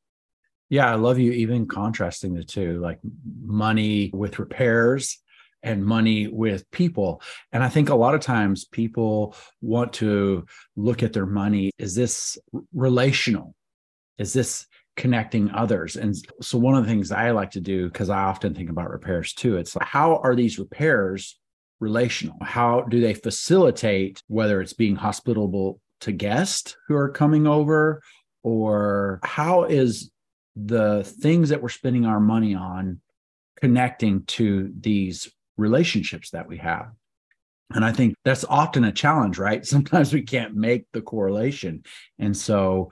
Yeah, 0.70 0.90
I 0.90 0.94
love 0.94 1.18
you 1.18 1.32
even 1.32 1.66
contrasting 1.66 2.32
the 2.32 2.44
two, 2.44 2.80
like 2.80 2.98
money 3.42 4.10
with 4.14 4.38
repairs 4.38 5.18
and 5.62 5.84
money 5.84 6.26
with 6.26 6.68
people. 6.70 7.20
And 7.52 7.62
I 7.62 7.68
think 7.68 7.90
a 7.90 7.94
lot 7.94 8.14
of 8.14 8.22
times 8.22 8.64
people 8.64 9.36
want 9.60 9.92
to 9.94 10.46
look 10.74 11.02
at 11.02 11.12
their 11.12 11.26
money 11.26 11.70
is 11.78 11.94
this 11.94 12.38
relational? 12.72 13.54
Is 14.16 14.32
this 14.32 14.66
connecting 14.96 15.50
others? 15.50 15.96
And 15.96 16.16
so 16.40 16.58
one 16.58 16.74
of 16.74 16.84
the 16.84 16.90
things 16.90 17.12
I 17.12 17.30
like 17.30 17.50
to 17.52 17.60
do, 17.60 17.86
because 17.88 18.08
I 18.08 18.22
often 18.22 18.54
think 18.54 18.70
about 18.70 18.90
repairs 18.90 19.34
too, 19.34 19.58
it's 19.58 19.76
like, 19.76 19.86
how 19.86 20.16
are 20.16 20.34
these 20.34 20.58
repairs 20.58 21.38
relational? 21.82 22.38
How 22.40 22.82
do 22.82 23.00
they 23.00 23.12
facilitate 23.12 24.22
whether 24.28 24.62
it's 24.62 24.72
being 24.72 24.96
hospitable 24.96 25.80
to 26.02 26.12
guests 26.12 26.76
who 26.86 26.94
are 26.94 27.10
coming 27.10 27.46
over, 27.46 28.02
or 28.42 29.20
how 29.24 29.64
is 29.64 30.10
the 30.56 31.02
things 31.02 31.48
that 31.48 31.60
we're 31.60 31.68
spending 31.68 32.06
our 32.06 32.20
money 32.20 32.54
on 32.54 33.00
connecting 33.60 34.24
to 34.26 34.72
these 34.80 35.30
relationships 35.56 36.30
that 36.30 36.48
we 36.48 36.58
have? 36.58 36.92
And 37.74 37.84
I 37.84 37.92
think 37.92 38.14
that's 38.24 38.44
often 38.44 38.84
a 38.84 38.92
challenge, 38.92 39.38
right? 39.38 39.66
Sometimes 39.74 40.14
we 40.14 40.22
can't 40.22 40.54
make 40.54 40.86
the 40.92 41.02
correlation. 41.02 41.82
And 42.18 42.36
so 42.36 42.90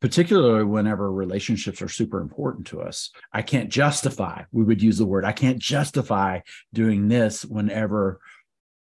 particularly 0.00 0.64
whenever 0.64 1.10
relationships 1.10 1.82
are 1.82 1.88
super 1.88 2.20
important 2.20 2.66
to 2.68 2.80
us. 2.80 3.10
I 3.32 3.42
can't 3.42 3.68
justify, 3.68 4.42
we 4.52 4.64
would 4.64 4.82
use 4.82 4.98
the 4.98 5.06
word, 5.06 5.24
I 5.24 5.32
can't 5.32 5.58
justify 5.58 6.40
doing 6.72 7.08
this 7.08 7.44
whenever 7.44 8.20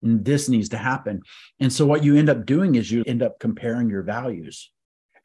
this 0.03 0.49
needs 0.49 0.71
to 0.71 0.77
happen. 0.77 1.23
And 1.61 1.73
so 1.73 1.87
what 1.87 2.05
you 2.05 2.17
end 2.17 2.29
up 2.29 2.47
doing 2.47 2.75
is 2.75 2.91
you 2.91 3.05
end 3.07 3.23
up 3.23 3.39
comparing 3.39 3.89
your 3.89 4.03
values. 4.03 4.71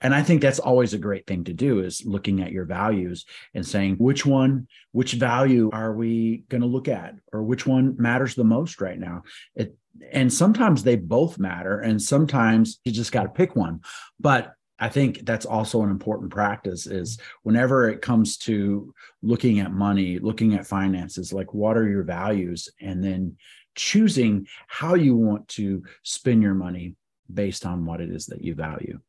And 0.02 0.16
I 0.16 0.24
think 0.24 0.42
that's 0.42 0.60
always 0.60 0.94
a 0.94 0.98
great 0.98 1.28
thing 1.28 1.44
to 1.46 1.54
do 1.54 1.80
is 1.80 2.06
looking 2.06 2.42
at 2.42 2.54
your 2.54 2.64
values 2.64 3.26
and 3.54 3.68
saying 3.68 3.96
which 3.96 4.26
one, 4.26 4.68
which 4.94 5.14
value 5.14 5.70
are 5.74 5.94
we 5.94 6.46
going 6.48 6.62
to 6.62 6.68
look 6.68 6.88
at 6.88 7.16
or 7.34 7.44
which 7.44 7.66
one 7.66 7.96
matters 7.98 8.36
the 8.36 8.46
most 8.46 8.80
right 8.80 8.98
now. 8.98 9.24
It, 9.56 9.76
and 10.14 10.32
sometimes 10.32 10.84
they 10.84 10.96
both 10.96 11.38
matter 11.38 11.80
and 11.80 12.02
sometimes 12.02 12.80
you 12.86 12.94
just 12.94 13.12
got 13.12 13.24
to 13.24 13.30
pick 13.30 13.58
one. 13.58 13.82
But 14.22 14.54
I 14.80 14.90
think 14.90 15.26
that's 15.26 15.46
also 15.46 15.84
an 15.84 15.90
important 15.90 16.32
practice 16.32 16.88
is 16.88 17.20
whenever 17.44 17.90
it 17.90 18.02
comes 18.02 18.38
to 18.38 18.94
looking 19.22 19.60
at 19.60 19.72
money, 19.72 20.20
looking 20.20 20.54
at 20.54 20.66
finances, 20.66 21.34
like 21.34 21.54
what 21.54 21.78
are 21.78 21.88
your 21.88 22.04
values? 22.04 22.70
And 22.80 23.04
then 23.04 23.36
choosing 23.76 24.48
how 24.68 24.96
you 24.96 25.16
want 25.16 25.48
to 25.50 25.84
spend 26.04 26.42
your 26.42 26.54
money 26.54 26.96
based 27.34 27.66
on 27.66 27.86
what 27.86 28.02
it 28.02 28.10
is 28.10 28.26
that 28.28 28.44
you 28.44 28.56
value. 28.56 29.00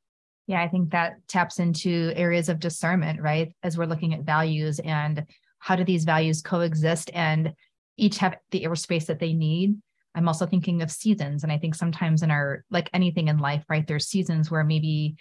Yeah, 0.47 0.63
I 0.63 0.69
think 0.69 0.91
that 0.91 1.17
taps 1.29 1.61
into 1.61 2.13
areas 2.17 2.49
of 2.49 2.59
discernment, 2.59 3.21
right? 3.21 3.55
As 3.63 3.79
we're 3.79 3.87
looking 3.87 4.15
at 4.15 4.23
values 4.23 4.81
and 4.81 5.25
how 5.61 5.77
do 5.77 5.85
these 5.85 6.05
values 6.05 6.43
coexist 6.43 7.11
and 7.15 7.53
each 7.97 8.19
have 8.19 8.37
the 8.51 8.65
airspace 8.65 9.07
that 9.07 9.21
they 9.21 9.33
need. 9.33 9.77
I'm 10.15 10.27
also 10.27 10.47
thinking 10.47 10.83
of 10.83 10.91
seasons. 10.91 11.45
And 11.45 11.53
I 11.53 11.59
think 11.59 11.77
sometimes 11.77 12.23
in 12.23 12.31
our, 12.33 12.65
like 12.71 12.91
anything 12.93 13.29
in 13.29 13.39
life, 13.39 13.65
right, 13.69 13.87
there's 13.87 14.09
seasons 14.09 14.51
where 14.51 14.65
maybe 14.65 15.15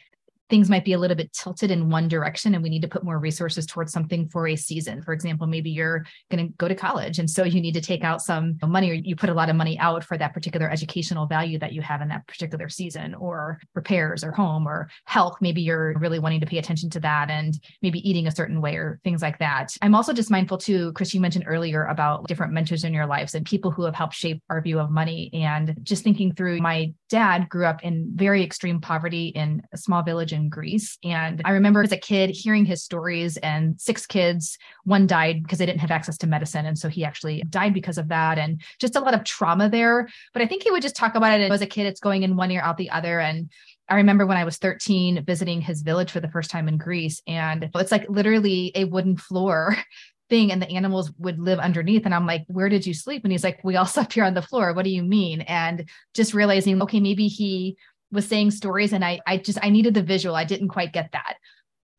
things 0.50 0.70
might 0.70 0.86
be 0.86 0.94
a 0.94 0.98
little 0.98 1.16
bit 1.16 1.32
tilted 1.34 1.72
in 1.72 1.90
one 1.90 2.08
direction 2.08 2.56
and 2.56 2.64
we 2.64 2.70
need 2.70 2.82
to 2.82 2.88
put 2.88 3.04
more 3.04 3.20
resources 3.20 3.66
towards 3.66 3.92
something 3.92 4.28
for 4.30 4.48
a 4.48 4.56
season. 4.56 5.02
For 5.02 5.14
example, 5.14 5.48
maybe 5.48 5.70
you're 5.70 6.06
going 6.32 6.48
to 6.48 6.54
go 6.58 6.68
to 6.68 6.76
college 6.76 7.20
and 7.20 7.30
so 7.30 7.44
you 7.44 7.62
need 7.62 7.74
to 7.74 7.82
take 7.82 8.04
out 8.04 8.22
some 8.22 8.58
money 8.66 8.90
or 8.90 8.94
you 8.94 9.16
put 9.16 9.30
a 9.30 9.34
lot 9.34 9.50
of 9.50 9.56
money 9.56 9.78
out 9.80 10.04
for 10.04 10.18
that 10.18 10.34
particular 10.34 10.70
educational 10.70 11.28
value 11.28 11.60
that 11.60 11.74
you 11.74 11.82
have 11.82 12.02
in 12.02 12.08
that 12.08 12.26
particular 12.28 12.70
season 12.70 13.14
or 13.16 13.60
repairs 13.76 14.24
or 14.24 14.32
home 14.32 14.68
or 14.68 14.90
health. 15.06 15.38
Maybe 15.42 15.62
you're 15.62 15.94
really 16.00 16.20
wanting 16.20 16.40
to 16.40 16.46
pay 16.46 16.58
attention 16.58 16.90
to 16.92 17.00
that 17.02 17.30
and 17.30 17.54
maybe 17.82 18.08
eating 18.08 18.28
a 18.28 18.32
certain 18.32 18.62
way 18.62 18.76
or 18.76 19.00
things 19.04 19.22
like 19.22 19.40
that. 19.40 19.76
I'm 19.82 19.96
also 19.96 20.14
just 20.14 20.32
mindful 20.32 20.58
too, 20.58 20.94
Chris, 20.94 21.14
you 21.14 21.22
mentioned 21.22 21.46
earlier 21.48 21.86
about 21.86 22.28
different 22.28 22.54
mentors 22.54 22.84
in 22.84 22.94
your 22.94 23.06
lives 23.06 23.36
and 23.36 23.46
people 23.46 23.72
who 23.72 23.84
have 23.84 23.96
helped 23.96 24.16
shape 24.16 24.42
our 24.50 24.62
view 24.62 24.80
of 24.80 24.90
money 24.90 25.30
and 25.34 25.76
just 25.84 26.04
thinking 26.04 26.34
through 26.34 26.60
my 26.60 26.94
dad 27.10 27.50
grew 27.50 27.66
up 27.66 27.84
in 27.84 28.12
very 28.16 28.44
extreme 28.44 28.80
poverty 28.82 29.28
in 29.30 29.62
a 29.74 29.78
small 29.78 30.04
village 30.04 30.34
in 30.34 30.39
Greece. 30.48 30.98
And 31.04 31.42
I 31.44 31.52
remember 31.52 31.84
as 31.84 31.92
a 31.92 31.98
kid 31.98 32.30
hearing 32.30 32.64
his 32.64 32.82
stories 32.82 33.36
and 33.38 33.80
six 33.82 34.06
kids, 34.06 34.58
one 34.86 35.08
died 35.08 35.44
because 35.44 35.60
they 35.60 35.66
didn't 35.66 35.82
have 35.82 35.92
access 35.92 36.18
to 36.20 36.28
medicine. 36.28 36.66
And 36.66 36.78
so 36.78 36.88
he 36.88 37.04
actually 37.04 37.42
died 37.50 37.74
because 37.74 37.98
of 37.98 38.08
that. 38.08 38.38
And 38.38 38.62
just 38.80 38.96
a 38.96 39.02
lot 39.02 39.14
of 39.14 39.26
trauma 39.26 39.70
there. 39.70 40.08
But 40.32 40.42
I 40.42 40.46
think 40.46 40.64
he 40.64 40.72
would 40.72 40.82
just 40.82 40.96
talk 40.96 41.16
about 41.16 41.38
it 41.38 41.52
as 41.52 41.62
a 41.62 41.68
kid, 41.68 41.88
it's 41.88 42.00
going 42.00 42.24
in 42.24 42.38
one 42.38 42.52
ear, 42.52 42.62
out 42.62 42.78
the 42.78 42.92
other. 42.92 43.20
And 43.20 43.50
I 43.90 43.96
remember 43.96 44.26
when 44.26 44.38
I 44.38 44.46
was 44.46 44.58
13 44.58 45.26
visiting 45.26 45.62
his 45.62 45.82
village 45.82 46.12
for 46.12 46.20
the 46.20 46.30
first 46.30 46.52
time 46.52 46.68
in 46.68 46.78
Greece, 46.78 47.22
and 47.26 47.70
it's 47.74 47.92
like 47.92 48.08
literally 48.08 48.72
a 48.76 48.86
wooden 48.86 49.18
floor 49.18 49.76
thing 50.30 50.52
and 50.52 50.62
the 50.62 50.70
animals 50.70 51.12
would 51.18 51.40
live 51.40 51.58
underneath. 51.58 52.06
And 52.06 52.14
I'm 52.14 52.28
like, 52.28 52.46
where 52.48 52.70
did 52.70 52.86
you 52.86 52.94
sleep? 52.94 53.24
And 53.24 53.32
he's 53.32 53.44
like, 53.44 53.64
we 53.64 53.76
all 53.76 53.86
slept 53.88 54.14
here 54.14 54.24
on 54.24 54.36
the 54.36 54.44
floor. 54.44 54.74
What 54.74 54.86
do 54.86 54.92
you 54.92 55.04
mean? 55.04 55.42
And 55.42 55.90
just 56.14 56.36
realizing, 56.36 56.82
okay, 56.84 57.00
maybe 57.00 57.28
he 57.28 57.78
was 58.12 58.28
saying 58.28 58.52
stories 58.52 58.94
and 58.94 59.04
I, 59.04 59.20
I 59.28 59.38
just, 59.38 59.60
I 59.62 59.70
needed 59.70 59.94
the 59.94 60.04
visual. 60.04 60.36
I 60.36 60.44
didn't 60.44 60.70
quite 60.70 60.94
get 60.94 61.12
that. 61.12 61.36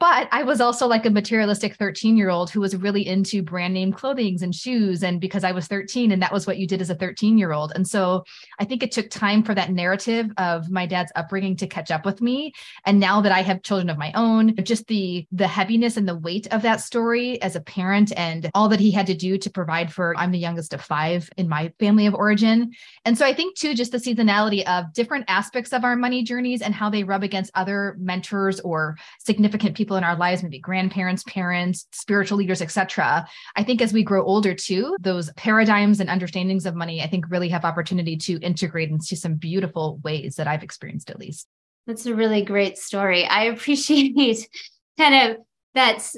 But 0.01 0.29
I 0.33 0.45
was 0.45 0.63
also 0.63 0.87
like 0.87 1.05
a 1.05 1.11
materialistic 1.11 1.77
13 1.77 2.17
year 2.17 2.31
old 2.31 2.49
who 2.49 2.61
was 2.61 2.75
really 2.75 3.07
into 3.07 3.43
brand 3.43 3.75
name 3.75 3.93
clothings 3.93 4.41
and 4.41 4.55
shoes. 4.55 5.03
And 5.03 5.21
because 5.21 5.45
I 5.45 5.53
was 5.53 5.67
13 5.67 6.11
and 6.11 6.23
that 6.23 6.33
was 6.33 6.47
what 6.47 6.57
you 6.57 6.67
did 6.67 6.81
as 6.81 6.89
a 6.89 6.95
13 6.95 7.37
year 7.37 7.53
old. 7.53 7.73
And 7.75 7.87
so 7.87 8.25
I 8.59 8.65
think 8.65 8.83
it 8.83 8.93
took 8.93 9.11
time 9.11 9.43
for 9.43 9.55
that 9.55 9.71
narrative 9.71 10.31
of 10.39 10.71
my 10.71 10.87
dad's 10.87 11.13
upbringing 11.17 11.55
to 11.57 11.67
catch 11.67 11.91
up 11.91 12.07
with 12.07 12.23
me. 12.23 12.55
And 12.87 12.99
now 12.99 13.21
that 13.21 13.31
I 13.31 13.43
have 13.43 13.63
children 13.63 13.91
of 13.91 13.99
my 13.99 14.11
own, 14.15 14.57
just 14.65 14.87
the, 14.87 15.27
the 15.33 15.47
heaviness 15.47 15.99
and 15.99 16.09
the 16.09 16.17
weight 16.17 16.47
of 16.51 16.63
that 16.63 16.81
story 16.81 17.41
as 17.43 17.55
a 17.55 17.61
parent 17.61 18.11
and 18.17 18.51
all 18.55 18.71
that 18.71 18.81
he 18.81 18.91
had 18.91 19.07
to 19.09 19.15
do 19.15 19.37
to 19.37 19.51
provide 19.51 19.93
for, 19.93 20.17
I'm 20.17 20.33
the 20.33 20.39
youngest 20.39 20.73
of 20.73 20.81
five 20.81 21.29
in 21.37 21.47
my 21.47 21.75
family 21.79 22.07
of 22.07 22.15
origin. 22.15 22.73
And 23.05 23.19
so 23.19 23.27
I 23.27 23.35
think 23.35 23.55
too, 23.55 23.75
just 23.75 23.93
the 23.93 23.99
seasonality 23.99 24.65
of 24.67 24.95
different 24.95 25.27
aspects 25.29 25.75
of 25.75 25.85
our 25.85 25.95
money 25.95 26.23
journeys 26.23 26.63
and 26.63 26.75
how 26.75 26.89
they 26.89 27.05
rub 27.05 27.23
against 27.23 27.51
other 27.55 27.97
mentors 27.99 28.61
or 28.61 28.97
significant 29.19 29.77
people 29.77 29.90
people 29.91 29.97
in 29.97 30.05
our 30.05 30.15
lives, 30.15 30.41
maybe 30.41 30.61
grandparents, 30.61 31.25
parents, 31.25 31.89
spiritual 31.91 32.39
leaders, 32.39 32.63
etc. 32.63 33.27
I 33.57 33.65
think 33.65 33.83
as 33.83 33.93
we 33.93 34.05
grow 34.05 34.25
older 34.25 34.55
too, 34.55 34.97
those 35.01 35.33
paradigms 35.33 35.99
and 35.99 36.09
understandings 36.09 36.65
of 36.65 36.77
money, 36.77 37.03
I 37.03 37.09
think 37.09 37.29
really 37.29 37.49
have 37.49 37.65
opportunity 37.65 38.17
to 38.19 38.39
integrate 38.39 38.89
into 38.89 39.17
some 39.17 39.35
beautiful 39.35 39.99
ways 40.05 40.37
that 40.37 40.47
I've 40.47 40.63
experienced 40.63 41.11
at 41.11 41.19
least. 41.19 41.49
That's 41.89 42.07
a 42.07 42.15
really 42.15 42.45
great 42.45 42.79
story. 42.79 43.25
I 43.25 43.45
appreciate 43.53 44.49
kind 44.97 45.33
of 45.33 45.39
that's 45.75 46.17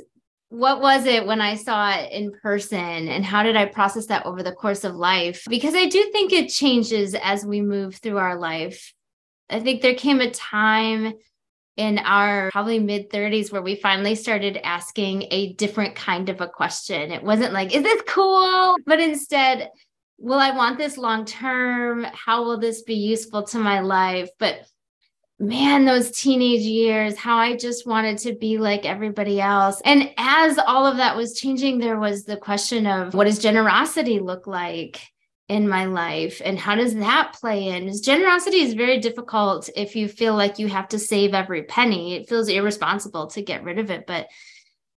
what 0.50 0.82
was 0.82 1.06
it 1.06 1.24
when 1.24 1.40
I 1.40 1.54
saw 1.56 1.92
it 1.92 2.12
in 2.12 2.30
person 2.42 3.08
and 3.08 3.24
how 3.24 3.42
did 3.42 3.56
I 3.56 3.64
process 3.64 4.04
that 4.08 4.26
over 4.26 4.42
the 4.42 4.52
course 4.52 4.84
of 4.84 4.94
life? 4.94 5.44
Because 5.48 5.74
I 5.74 5.86
do 5.86 6.10
think 6.12 6.30
it 6.30 6.50
changes 6.50 7.14
as 7.14 7.46
we 7.46 7.62
move 7.62 7.94
through 7.94 8.18
our 8.18 8.38
life. 8.38 8.92
I 9.48 9.60
think 9.60 9.80
there 9.80 9.94
came 9.94 10.20
a 10.20 10.30
time 10.30 11.14
in 11.76 11.98
our 11.98 12.50
probably 12.50 12.78
mid 12.78 13.10
30s 13.10 13.50
where 13.50 13.62
we 13.62 13.76
finally 13.76 14.14
started 14.14 14.58
asking 14.64 15.26
a 15.30 15.54
different 15.54 15.94
kind 15.94 16.28
of 16.28 16.40
a 16.40 16.48
question. 16.48 17.10
It 17.10 17.22
wasn't 17.22 17.52
like, 17.52 17.74
is 17.74 17.82
this 17.82 18.02
cool? 18.06 18.76
But 18.86 19.00
instead, 19.00 19.70
will 20.18 20.38
I 20.38 20.50
want 20.50 20.78
this 20.78 20.98
long 20.98 21.24
term? 21.24 22.04
How 22.12 22.44
will 22.44 22.58
this 22.58 22.82
be 22.82 22.94
useful 22.94 23.42
to 23.44 23.58
my 23.58 23.80
life? 23.80 24.28
But 24.38 24.66
man, 25.38 25.84
those 25.84 26.12
teenage 26.12 26.60
years, 26.60 27.16
how 27.16 27.36
I 27.36 27.56
just 27.56 27.86
wanted 27.86 28.18
to 28.18 28.34
be 28.34 28.58
like 28.58 28.86
everybody 28.86 29.40
else. 29.40 29.80
And 29.84 30.10
as 30.16 30.58
all 30.58 30.86
of 30.86 30.98
that 30.98 31.16
was 31.16 31.38
changing, 31.38 31.78
there 31.78 31.98
was 31.98 32.24
the 32.24 32.36
question 32.36 32.86
of 32.86 33.14
what 33.14 33.24
does 33.24 33.40
generosity 33.40 34.20
look 34.20 34.46
like? 34.46 35.11
In 35.52 35.68
my 35.68 35.84
life 35.84 36.40
and 36.42 36.58
how 36.58 36.74
does 36.74 36.94
that 36.94 37.34
play 37.38 37.68
in? 37.68 37.92
Generosity 38.02 38.62
is 38.62 38.72
very 38.72 39.00
difficult 39.00 39.68
if 39.76 39.94
you 39.94 40.08
feel 40.08 40.34
like 40.34 40.58
you 40.58 40.66
have 40.66 40.88
to 40.88 40.98
save 40.98 41.34
every 41.34 41.64
penny. 41.64 42.14
It 42.14 42.26
feels 42.26 42.48
irresponsible 42.48 43.26
to 43.28 43.42
get 43.42 43.62
rid 43.62 43.78
of 43.78 43.90
it 43.90 44.06
but 44.06 44.28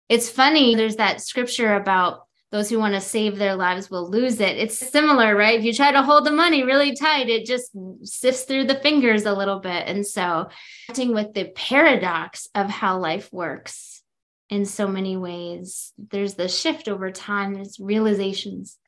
it's 0.08 0.30
funny 0.30 0.76
there's 0.76 0.96
that 0.96 1.20
scripture 1.20 1.75
about 1.75 2.26
those 2.52 2.70
who 2.70 2.78
want 2.78 2.94
to 2.94 3.00
save 3.00 3.37
their 3.37 3.56
lives 3.56 3.90
will 3.90 4.08
lose 4.08 4.38
it. 4.38 4.56
It's 4.56 4.78
similar 4.78 5.34
right? 5.34 5.58
If 5.58 5.64
you 5.64 5.75
try 5.75 5.90
to 5.90 6.02
hold 6.04 6.25
the 6.25 6.30
money 6.30 6.62
really 6.62 6.94
tight 6.94 7.28
it 7.28 7.46
just 7.46 7.73
sifts 8.04 8.44
through 8.44 8.64
the 8.68 8.76
fingers 8.76 9.25
a 9.25 9.34
little 9.34 9.58
bit. 9.58 9.88
And 9.88 10.06
so 10.06 10.49
acting 10.88 11.14
with 11.14 11.34
the 11.34 11.46
paradox 11.46 12.49
of 12.54 12.70
how 12.70 13.00
life 13.00 13.32
works 13.32 14.02
in 14.50 14.66
so 14.66 14.87
many 14.87 15.16
ways 15.16 15.92
there's 15.99 16.34
the 16.34 16.49
shift 16.49 16.87
over 16.87 17.11
time 17.11 17.54
there's 17.54 17.80
realizations 17.80 18.78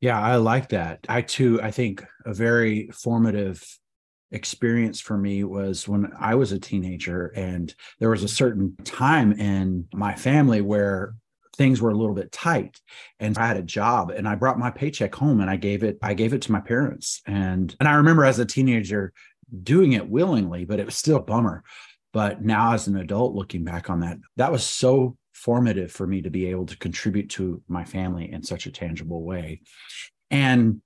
yeah, 0.00 0.20
I 0.20 0.36
like 0.36 0.70
that. 0.70 1.00
I 1.08 1.22
too, 1.22 1.60
I 1.62 1.70
think 1.70 2.04
a 2.24 2.32
very 2.32 2.88
formative 2.88 3.62
experience 4.32 5.00
for 5.00 5.18
me 5.18 5.44
was 5.44 5.86
when 5.86 6.12
I 6.18 6.36
was 6.36 6.52
a 6.52 6.58
teenager, 6.58 7.26
and 7.28 7.74
there 7.98 8.10
was 8.10 8.22
a 8.22 8.28
certain 8.28 8.76
time 8.84 9.32
in 9.32 9.86
my 9.92 10.14
family 10.14 10.62
where 10.62 11.14
things 11.56 11.82
were 11.82 11.90
a 11.90 11.96
little 11.96 12.14
bit 12.14 12.32
tight 12.32 12.80
and 13.18 13.36
I 13.36 13.46
had 13.46 13.58
a 13.58 13.62
job 13.62 14.10
and 14.10 14.26
I 14.26 14.34
brought 14.34 14.58
my 14.58 14.70
paycheck 14.70 15.14
home 15.14 15.40
and 15.40 15.50
I 15.50 15.56
gave 15.56 15.82
it 15.82 15.98
I 16.00 16.14
gave 16.14 16.32
it 16.32 16.40
to 16.42 16.52
my 16.52 16.60
parents 16.60 17.20
and 17.26 17.76
and 17.78 17.86
I 17.86 17.94
remember 17.94 18.24
as 18.24 18.38
a 18.38 18.46
teenager 18.46 19.12
doing 19.62 19.92
it 19.92 20.08
willingly 20.08 20.64
but 20.64 20.80
it 20.80 20.86
was 20.86 20.96
still 20.96 21.18
a 21.18 21.22
bummer 21.22 21.62
but 22.14 22.42
now 22.42 22.72
as 22.72 22.86
an 22.86 22.96
adult 22.96 23.34
looking 23.34 23.62
back 23.62 23.90
on 23.90 24.00
that 24.00 24.16
that 24.36 24.52
was 24.52 24.64
so 24.64 25.18
formative 25.40 25.90
for 25.90 26.06
me 26.06 26.20
to 26.20 26.30
be 26.30 26.46
able 26.46 26.66
to 26.66 26.76
contribute 26.76 27.30
to 27.30 27.62
my 27.66 27.82
family 27.82 28.30
in 28.30 28.42
such 28.42 28.66
a 28.66 28.72
tangible 28.72 29.22
way. 29.22 29.62
And 30.30 30.82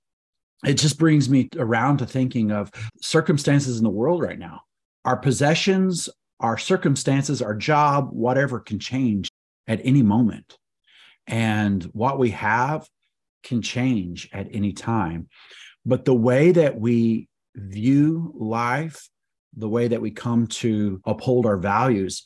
it 0.65 0.75
just 0.75 0.97
brings 0.97 1.29
me 1.29 1.49
around 1.57 1.97
to 1.97 2.05
thinking 2.05 2.51
of 2.51 2.71
circumstances 3.01 3.77
in 3.77 3.83
the 3.83 3.89
world 3.89 4.21
right 4.21 4.39
now. 4.39 4.61
Our 5.03 5.17
possessions, 5.17 6.07
our 6.39 6.57
circumstances, 6.57 7.41
our 7.41 7.53
job, 7.53 8.09
whatever 8.11 8.61
can 8.61 8.79
change 8.79 9.29
at 9.67 9.81
any 9.83 10.01
moment. 10.01 10.57
And 11.27 11.83
what 11.85 12.17
we 12.17 12.29
have 12.31 12.87
can 13.43 13.61
change 13.61 14.29
at 14.31 14.47
any 14.51 14.71
time. 14.71 15.27
But 15.85 16.05
the 16.05 16.15
way 16.15 16.53
that 16.53 16.79
we 16.79 17.27
view 17.55 18.31
life, 18.35 19.09
the 19.57 19.69
way 19.69 19.89
that 19.89 20.01
we 20.01 20.11
come 20.11 20.47
to 20.47 21.01
uphold 21.05 21.45
our 21.45 21.57
values, 21.57 22.23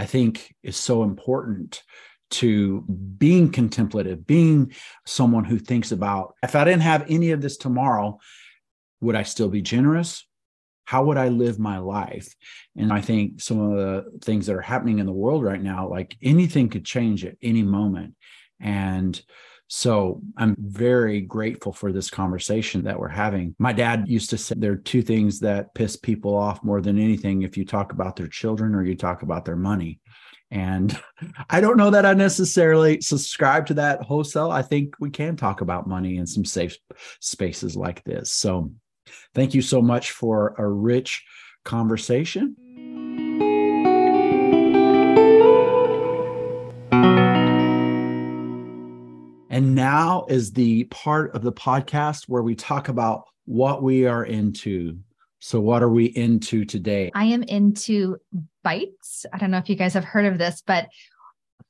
I 0.00 0.06
think 0.06 0.54
is 0.62 0.78
so 0.78 1.02
important 1.02 1.82
to 2.30 2.80
being 3.18 3.52
contemplative, 3.52 4.26
being 4.26 4.72
someone 5.04 5.44
who 5.44 5.58
thinks 5.58 5.92
about 5.92 6.36
if 6.42 6.56
I 6.56 6.64
didn't 6.64 6.82
have 6.82 7.04
any 7.10 7.32
of 7.32 7.42
this 7.42 7.58
tomorrow, 7.58 8.18
would 9.02 9.14
I 9.14 9.24
still 9.24 9.50
be 9.50 9.60
generous? 9.60 10.26
How 10.86 11.04
would 11.04 11.18
I 11.18 11.28
live 11.28 11.58
my 11.58 11.76
life? 11.76 12.34
And 12.76 12.90
I 12.94 13.02
think 13.02 13.42
some 13.42 13.60
of 13.60 13.76
the 13.76 14.18
things 14.22 14.46
that 14.46 14.56
are 14.56 14.62
happening 14.62 15.00
in 15.00 15.06
the 15.06 15.12
world 15.12 15.44
right 15.44 15.62
now, 15.62 15.86
like 15.86 16.16
anything 16.22 16.70
could 16.70 16.86
change 16.86 17.26
at 17.26 17.36
any 17.42 17.62
moment. 17.62 18.14
And 18.58 19.20
so 19.72 20.20
I'm 20.36 20.56
very 20.58 21.20
grateful 21.20 21.72
for 21.72 21.92
this 21.92 22.10
conversation 22.10 22.82
that 22.84 22.98
we're 22.98 23.06
having. 23.06 23.54
My 23.56 23.72
dad 23.72 24.08
used 24.08 24.28
to 24.30 24.38
say 24.38 24.56
there 24.58 24.72
are 24.72 24.76
two 24.76 25.00
things 25.00 25.38
that 25.40 25.72
piss 25.74 25.94
people 25.94 26.34
off 26.34 26.64
more 26.64 26.80
than 26.80 26.98
anything 26.98 27.42
if 27.42 27.56
you 27.56 27.64
talk 27.64 27.92
about 27.92 28.16
their 28.16 28.26
children 28.26 28.74
or 28.74 28.82
you 28.82 28.96
talk 28.96 29.22
about 29.22 29.44
their 29.44 29.54
money. 29.54 30.00
And 30.50 31.00
I 31.50 31.60
don't 31.60 31.76
know 31.76 31.90
that 31.90 32.04
I 32.04 32.14
necessarily 32.14 33.00
subscribe 33.00 33.66
to 33.66 33.74
that 33.74 34.02
wholesale. 34.02 34.50
I 34.50 34.62
think 34.62 34.96
we 34.98 35.08
can 35.08 35.36
talk 35.36 35.60
about 35.60 35.86
money 35.86 36.16
in 36.16 36.26
some 36.26 36.44
safe 36.44 36.76
spaces 37.20 37.76
like 37.76 38.02
this. 38.02 38.32
So 38.32 38.72
thank 39.36 39.54
you 39.54 39.62
so 39.62 39.80
much 39.80 40.10
for 40.10 40.56
a 40.58 40.66
rich 40.68 41.24
conversation. 41.64 42.56
And 49.60 49.74
now 49.74 50.24
is 50.26 50.54
the 50.54 50.84
part 50.84 51.36
of 51.36 51.42
the 51.42 51.52
podcast 51.52 52.24
where 52.28 52.42
we 52.42 52.54
talk 52.54 52.88
about 52.88 53.24
what 53.44 53.82
we 53.82 54.06
are 54.06 54.24
into. 54.24 54.96
So, 55.40 55.60
what 55.60 55.82
are 55.82 55.90
we 55.90 56.06
into 56.06 56.64
today? 56.64 57.10
I 57.14 57.26
am 57.26 57.42
into 57.42 58.16
bites. 58.64 59.26
I 59.34 59.36
don't 59.36 59.50
know 59.50 59.58
if 59.58 59.68
you 59.68 59.76
guys 59.76 59.92
have 59.92 60.04
heard 60.04 60.24
of 60.24 60.38
this, 60.38 60.62
but 60.66 60.88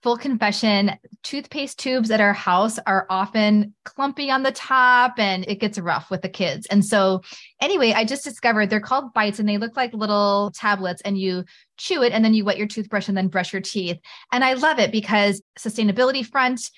full 0.05 0.17
confession 0.17 0.93
toothpaste 1.25 1.81
tubes 1.81 2.13
at 2.13 2.21
our 2.21 2.33
house 2.33 2.79
are 2.87 3.07
often 3.11 3.75
clumpy 3.85 4.31
on 4.31 4.45
the 4.45 4.53
top 4.53 5.19
and 5.19 5.45
it 5.49 5.57
gets 5.57 5.77
rough 5.77 6.13
with 6.13 6.23
the 6.23 6.29
kids. 6.29 6.69
And 6.69 6.85
so, 6.85 7.23
anyway, 7.61 7.93
I 7.93 8.05
just 8.05 8.23
discovered 8.23 8.71
they're 8.71 8.79
called 8.79 9.13
bites 9.15 9.41
and 9.41 9.49
they 9.49 9.59
look 9.59 9.77
like 9.77 9.93
little 9.95 10.53
tablets, 10.55 11.03
and 11.03 11.19
you 11.19 11.45
chew 11.77 12.05
it 12.05 12.13
and 12.13 12.25
then 12.25 12.35
you 12.35 12.45
wet 12.45 12.57
your 12.57 12.69
toothbrush 12.69 13.09
and 13.09 13.17
then 13.17 13.27
brush 13.27 13.53
your 13.53 13.63
teeth. 13.63 13.99
And 14.31 14.45
I 14.45 14.53
love 14.53 14.79
it 14.79 14.93
because 14.93 15.43
sustainability 15.59 16.25
front, 16.25 16.71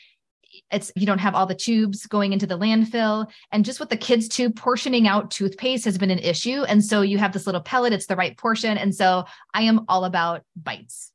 it's 0.70 0.92
you 0.96 1.06
don't 1.06 1.18
have 1.18 1.34
all 1.34 1.46
the 1.46 1.54
tubes 1.54 2.06
going 2.06 2.32
into 2.32 2.46
the 2.46 2.58
landfill 2.58 3.26
and 3.50 3.64
just 3.64 3.80
with 3.80 3.88
the 3.88 3.96
kids 3.96 4.28
too 4.28 4.50
portioning 4.50 5.06
out 5.06 5.30
toothpaste 5.30 5.84
has 5.84 5.98
been 5.98 6.10
an 6.10 6.18
issue 6.18 6.62
and 6.64 6.84
so 6.84 7.02
you 7.02 7.18
have 7.18 7.32
this 7.32 7.46
little 7.46 7.60
pellet 7.60 7.92
it's 7.92 8.06
the 8.06 8.16
right 8.16 8.36
portion 8.36 8.76
and 8.78 8.94
so 8.94 9.24
i 9.54 9.62
am 9.62 9.84
all 9.88 10.04
about 10.04 10.42
bites 10.56 11.12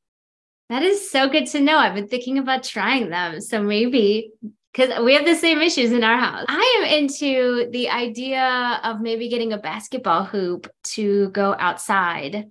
that 0.68 0.82
is 0.82 1.10
so 1.10 1.28
good 1.28 1.46
to 1.46 1.60
know 1.60 1.76
i've 1.76 1.94
been 1.94 2.08
thinking 2.08 2.38
about 2.38 2.62
trying 2.62 3.10
them 3.10 3.40
so 3.40 3.62
maybe 3.62 4.32
because 4.72 5.02
we 5.04 5.14
have 5.14 5.24
the 5.24 5.34
same 5.34 5.60
issues 5.60 5.92
in 5.92 6.04
our 6.04 6.18
house. 6.18 6.44
I 6.48 6.76
am 6.78 7.02
into 7.02 7.68
the 7.72 7.90
idea 7.90 8.80
of 8.84 9.00
maybe 9.00 9.28
getting 9.28 9.52
a 9.52 9.58
basketball 9.58 10.24
hoop 10.24 10.70
to 10.94 11.30
go 11.30 11.56
outside. 11.58 12.48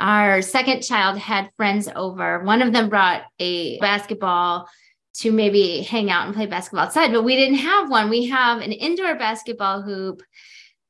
Our 0.00 0.40
second 0.40 0.82
child 0.82 1.18
had 1.18 1.50
friends 1.56 1.88
over. 1.94 2.42
One 2.42 2.62
of 2.62 2.72
them 2.72 2.88
brought 2.88 3.24
a 3.38 3.78
basketball 3.80 4.68
to 5.14 5.30
maybe 5.30 5.82
hang 5.82 6.10
out 6.10 6.26
and 6.26 6.34
play 6.34 6.46
basketball 6.46 6.86
outside, 6.86 7.12
but 7.12 7.24
we 7.24 7.36
didn't 7.36 7.58
have 7.58 7.90
one. 7.90 8.08
We 8.08 8.26
have 8.26 8.60
an 8.60 8.72
indoor 8.72 9.14
basketball 9.16 9.82
hoop 9.82 10.22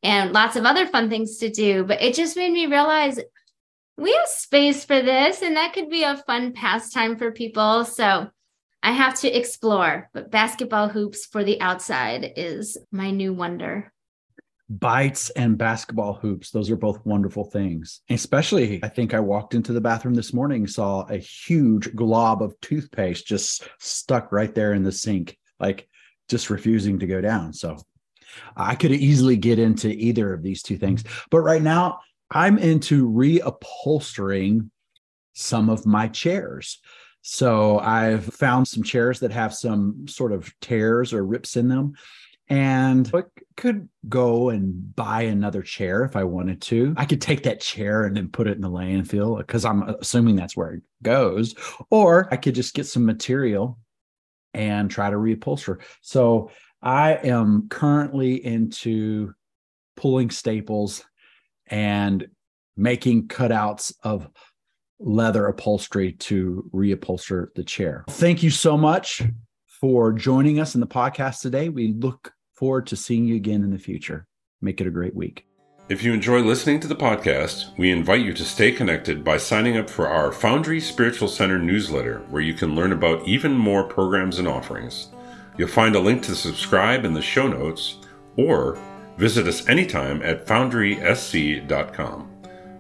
and 0.03 0.33
lots 0.33 0.57
of 0.57 0.65
other 0.65 0.87
fun 0.87 1.09
things 1.09 1.39
to 1.39 1.49
do. 1.49 1.85
But 1.85 2.03
it 2.03 2.15
just 2.15 2.37
made 2.37 2.53
me 2.53 2.67
realize 2.67 3.19
we 3.99 4.13
have 4.13 4.29
space 4.29 4.85
for 4.85 5.03
this, 5.03 5.43
and 5.43 5.57
that 5.57 5.75
could 5.75 5.91
be 5.91 6.03
a 6.03 6.17
fun 6.17 6.53
pastime 6.53 7.17
for 7.17 7.31
people. 7.31 7.85
So 7.85 8.31
I 8.83 8.93
have 8.93 9.15
to 9.21 9.31
explore, 9.31 10.09
but 10.13 10.31
basketball 10.31 10.89
hoops 10.89 11.27
for 11.27 11.45
the 11.45 11.61
outside 11.61 12.33
is 12.37 12.77
my 12.91 13.11
new 13.11 13.33
wonder. 13.33 13.93
Bites 14.79 15.31
and 15.31 15.59
basketball 15.59 16.15
hoops. 16.15 16.51
Those 16.51 16.71
are 16.71 16.77
both 16.77 17.05
wonderful 17.05 17.45
things. 17.45 18.01
Especially, 18.09 18.83
I 18.83 18.89
think 18.89 19.15
I 19.15 19.21
walked 19.21 19.55
into 19.55 19.73
the 19.73 19.81
bathroom 19.81 20.15
this 20.15 20.33
morning, 20.33 20.67
saw 20.67 21.03
a 21.09 21.17
huge 21.19 21.95
glob 21.95 22.43
of 22.43 22.59
toothpaste 22.61 23.27
just 23.27 23.69
stuck 23.79 24.33
right 24.33 24.55
there 24.55 24.73
in 24.73 24.83
the 24.83 24.93
sink, 24.93 25.37
like 25.61 25.89
just 26.29 26.51
refusing 26.51 26.99
to 27.01 27.07
go 27.07 27.21
down. 27.21 27.53
So 27.53 27.77
I 28.57 28.75
could 28.75 28.93
easily 28.93 29.37
get 29.37 29.59
into 29.59 29.89
either 29.89 30.33
of 30.33 30.43
these 30.43 30.63
two 30.63 30.79
things. 30.79 31.05
But 31.31 31.41
right 31.41 31.63
now, 31.63 32.01
I'm 32.31 32.59
into 32.59 33.11
reupholstering 33.11 34.71
some 35.35 35.69
of 35.69 35.85
my 35.87 36.09
chairs. 36.09 36.81
So 37.21 37.79
I've 37.79 38.25
found 38.25 38.67
some 38.67 38.83
chairs 38.83 39.21
that 39.21 39.33
have 39.33 39.55
some 39.55 40.09
sort 40.09 40.33
of 40.33 40.53
tears 40.61 41.13
or 41.13 41.25
rips 41.25 41.57
in 41.57 41.69
them. 41.69 41.95
And 42.49 43.11
I 43.15 43.23
could 43.57 43.89
go 44.09 44.51
and 44.51 44.95
buy 44.95 45.23
another 45.23 45.63
chair 45.63 46.05
if 46.05 46.17
I 46.17 46.25
wanted 46.25 46.61
to. 46.63 46.95
I 46.97 47.05
could 47.05 47.21
take 47.21 47.45
that 47.45 47.61
chair 47.61 48.05
and 48.05 48.17
then 48.17 48.29
put 48.29 48.47
it 48.47 48.57
in 48.57 48.61
the 48.61 48.71
landfill 48.71 49.39
because 49.39 49.65
I'm 49.65 49.83
assuming 49.83 50.37
that's 50.37 50.57
where 50.57 50.75
it 50.75 50.83
goes. 51.03 51.55
Or 51.91 52.29
I 52.31 52.37
could 52.37 52.55
just 52.55 52.75
get 52.75 52.87
some 52.87 53.07
material 53.07 53.79
and 54.55 54.91
try 54.91 55.09
to 55.09 55.17
reupholster. 55.17 55.79
So 56.03 56.51
I 56.83 57.15
am 57.15 57.69
currently 57.69 58.45
into 58.45 59.33
pulling 59.97 60.31
staples 60.31 61.05
and 61.69 62.27
making 62.77 63.29
cutouts 63.29 63.95
of 64.03 64.29
leather 64.99 65.47
upholstery 65.47 66.13
to 66.13 66.69
reupholster 66.75 67.49
the 67.55 67.65
chair. 67.65 68.05
Thank 68.09 68.43
you 68.43 68.51
so 68.51 68.77
much 68.77 69.23
for 69.83 70.13
joining 70.13 70.61
us 70.61 70.77
in 70.77 70.81
the 70.81 70.87
podcast 70.87 71.41
today. 71.41 71.69
We 71.69 71.93
look 71.93 72.33
forward 72.53 72.87
to 72.87 72.97
seeing 72.97 73.27
you 73.27 73.35
again 73.35 73.65
in 73.65 73.73
the 73.73 73.79
future. 73.79 74.29
Make 74.61 74.81
it 74.81 74.87
a 74.87 74.91
great 74.91 75.17
week. 75.17 75.45
If 75.89 76.05
you 76.05 76.13
enjoy 76.13 76.43
listening 76.43 76.79
to 76.81 76.87
the 76.87 76.95
podcast, 76.95 77.77
we 77.77 77.91
invite 77.91 78.25
you 78.25 78.33
to 78.33 78.45
stay 78.45 78.71
connected 78.71 79.25
by 79.25 79.39
signing 79.39 79.77
up 79.77 79.91
for 79.91 80.07
our 80.07 80.31
Foundry 80.31 80.79
Spiritual 80.79 81.27
Center 81.27 81.59
newsletter, 81.59 82.21
where 82.31 82.41
you 82.43 82.55
can 82.55 82.77
learn 82.77 82.93
about 82.93 83.27
even 83.27 83.55
more 83.55 83.83
programs 83.83 84.39
and 84.39 84.47
offerings. 84.47 85.09
You'll 85.59 85.67
find 85.67 85.97
a 85.97 86.01
link 86.01 86.23
to 86.23 86.37
subscribe 86.37 87.05
in 87.05 87.13
the 87.13 87.21
show 87.21 87.49
notes, 87.49 87.99
or 88.37 88.79
visit 89.17 89.49
us 89.49 89.69
anytime 89.69 90.23
at 90.23 90.47
foundrysc.com. 90.47 92.31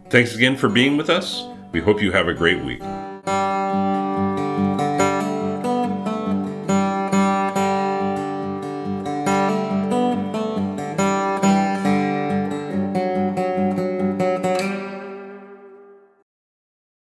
Thanks 0.08 0.36
again 0.36 0.56
for 0.56 0.68
being 0.68 0.96
with 0.96 1.10
us. 1.10 1.42
We 1.72 1.80
hope 1.80 2.00
you 2.00 2.12
have 2.12 2.28
a 2.28 2.34
great 2.34 2.64
week. 2.64 2.82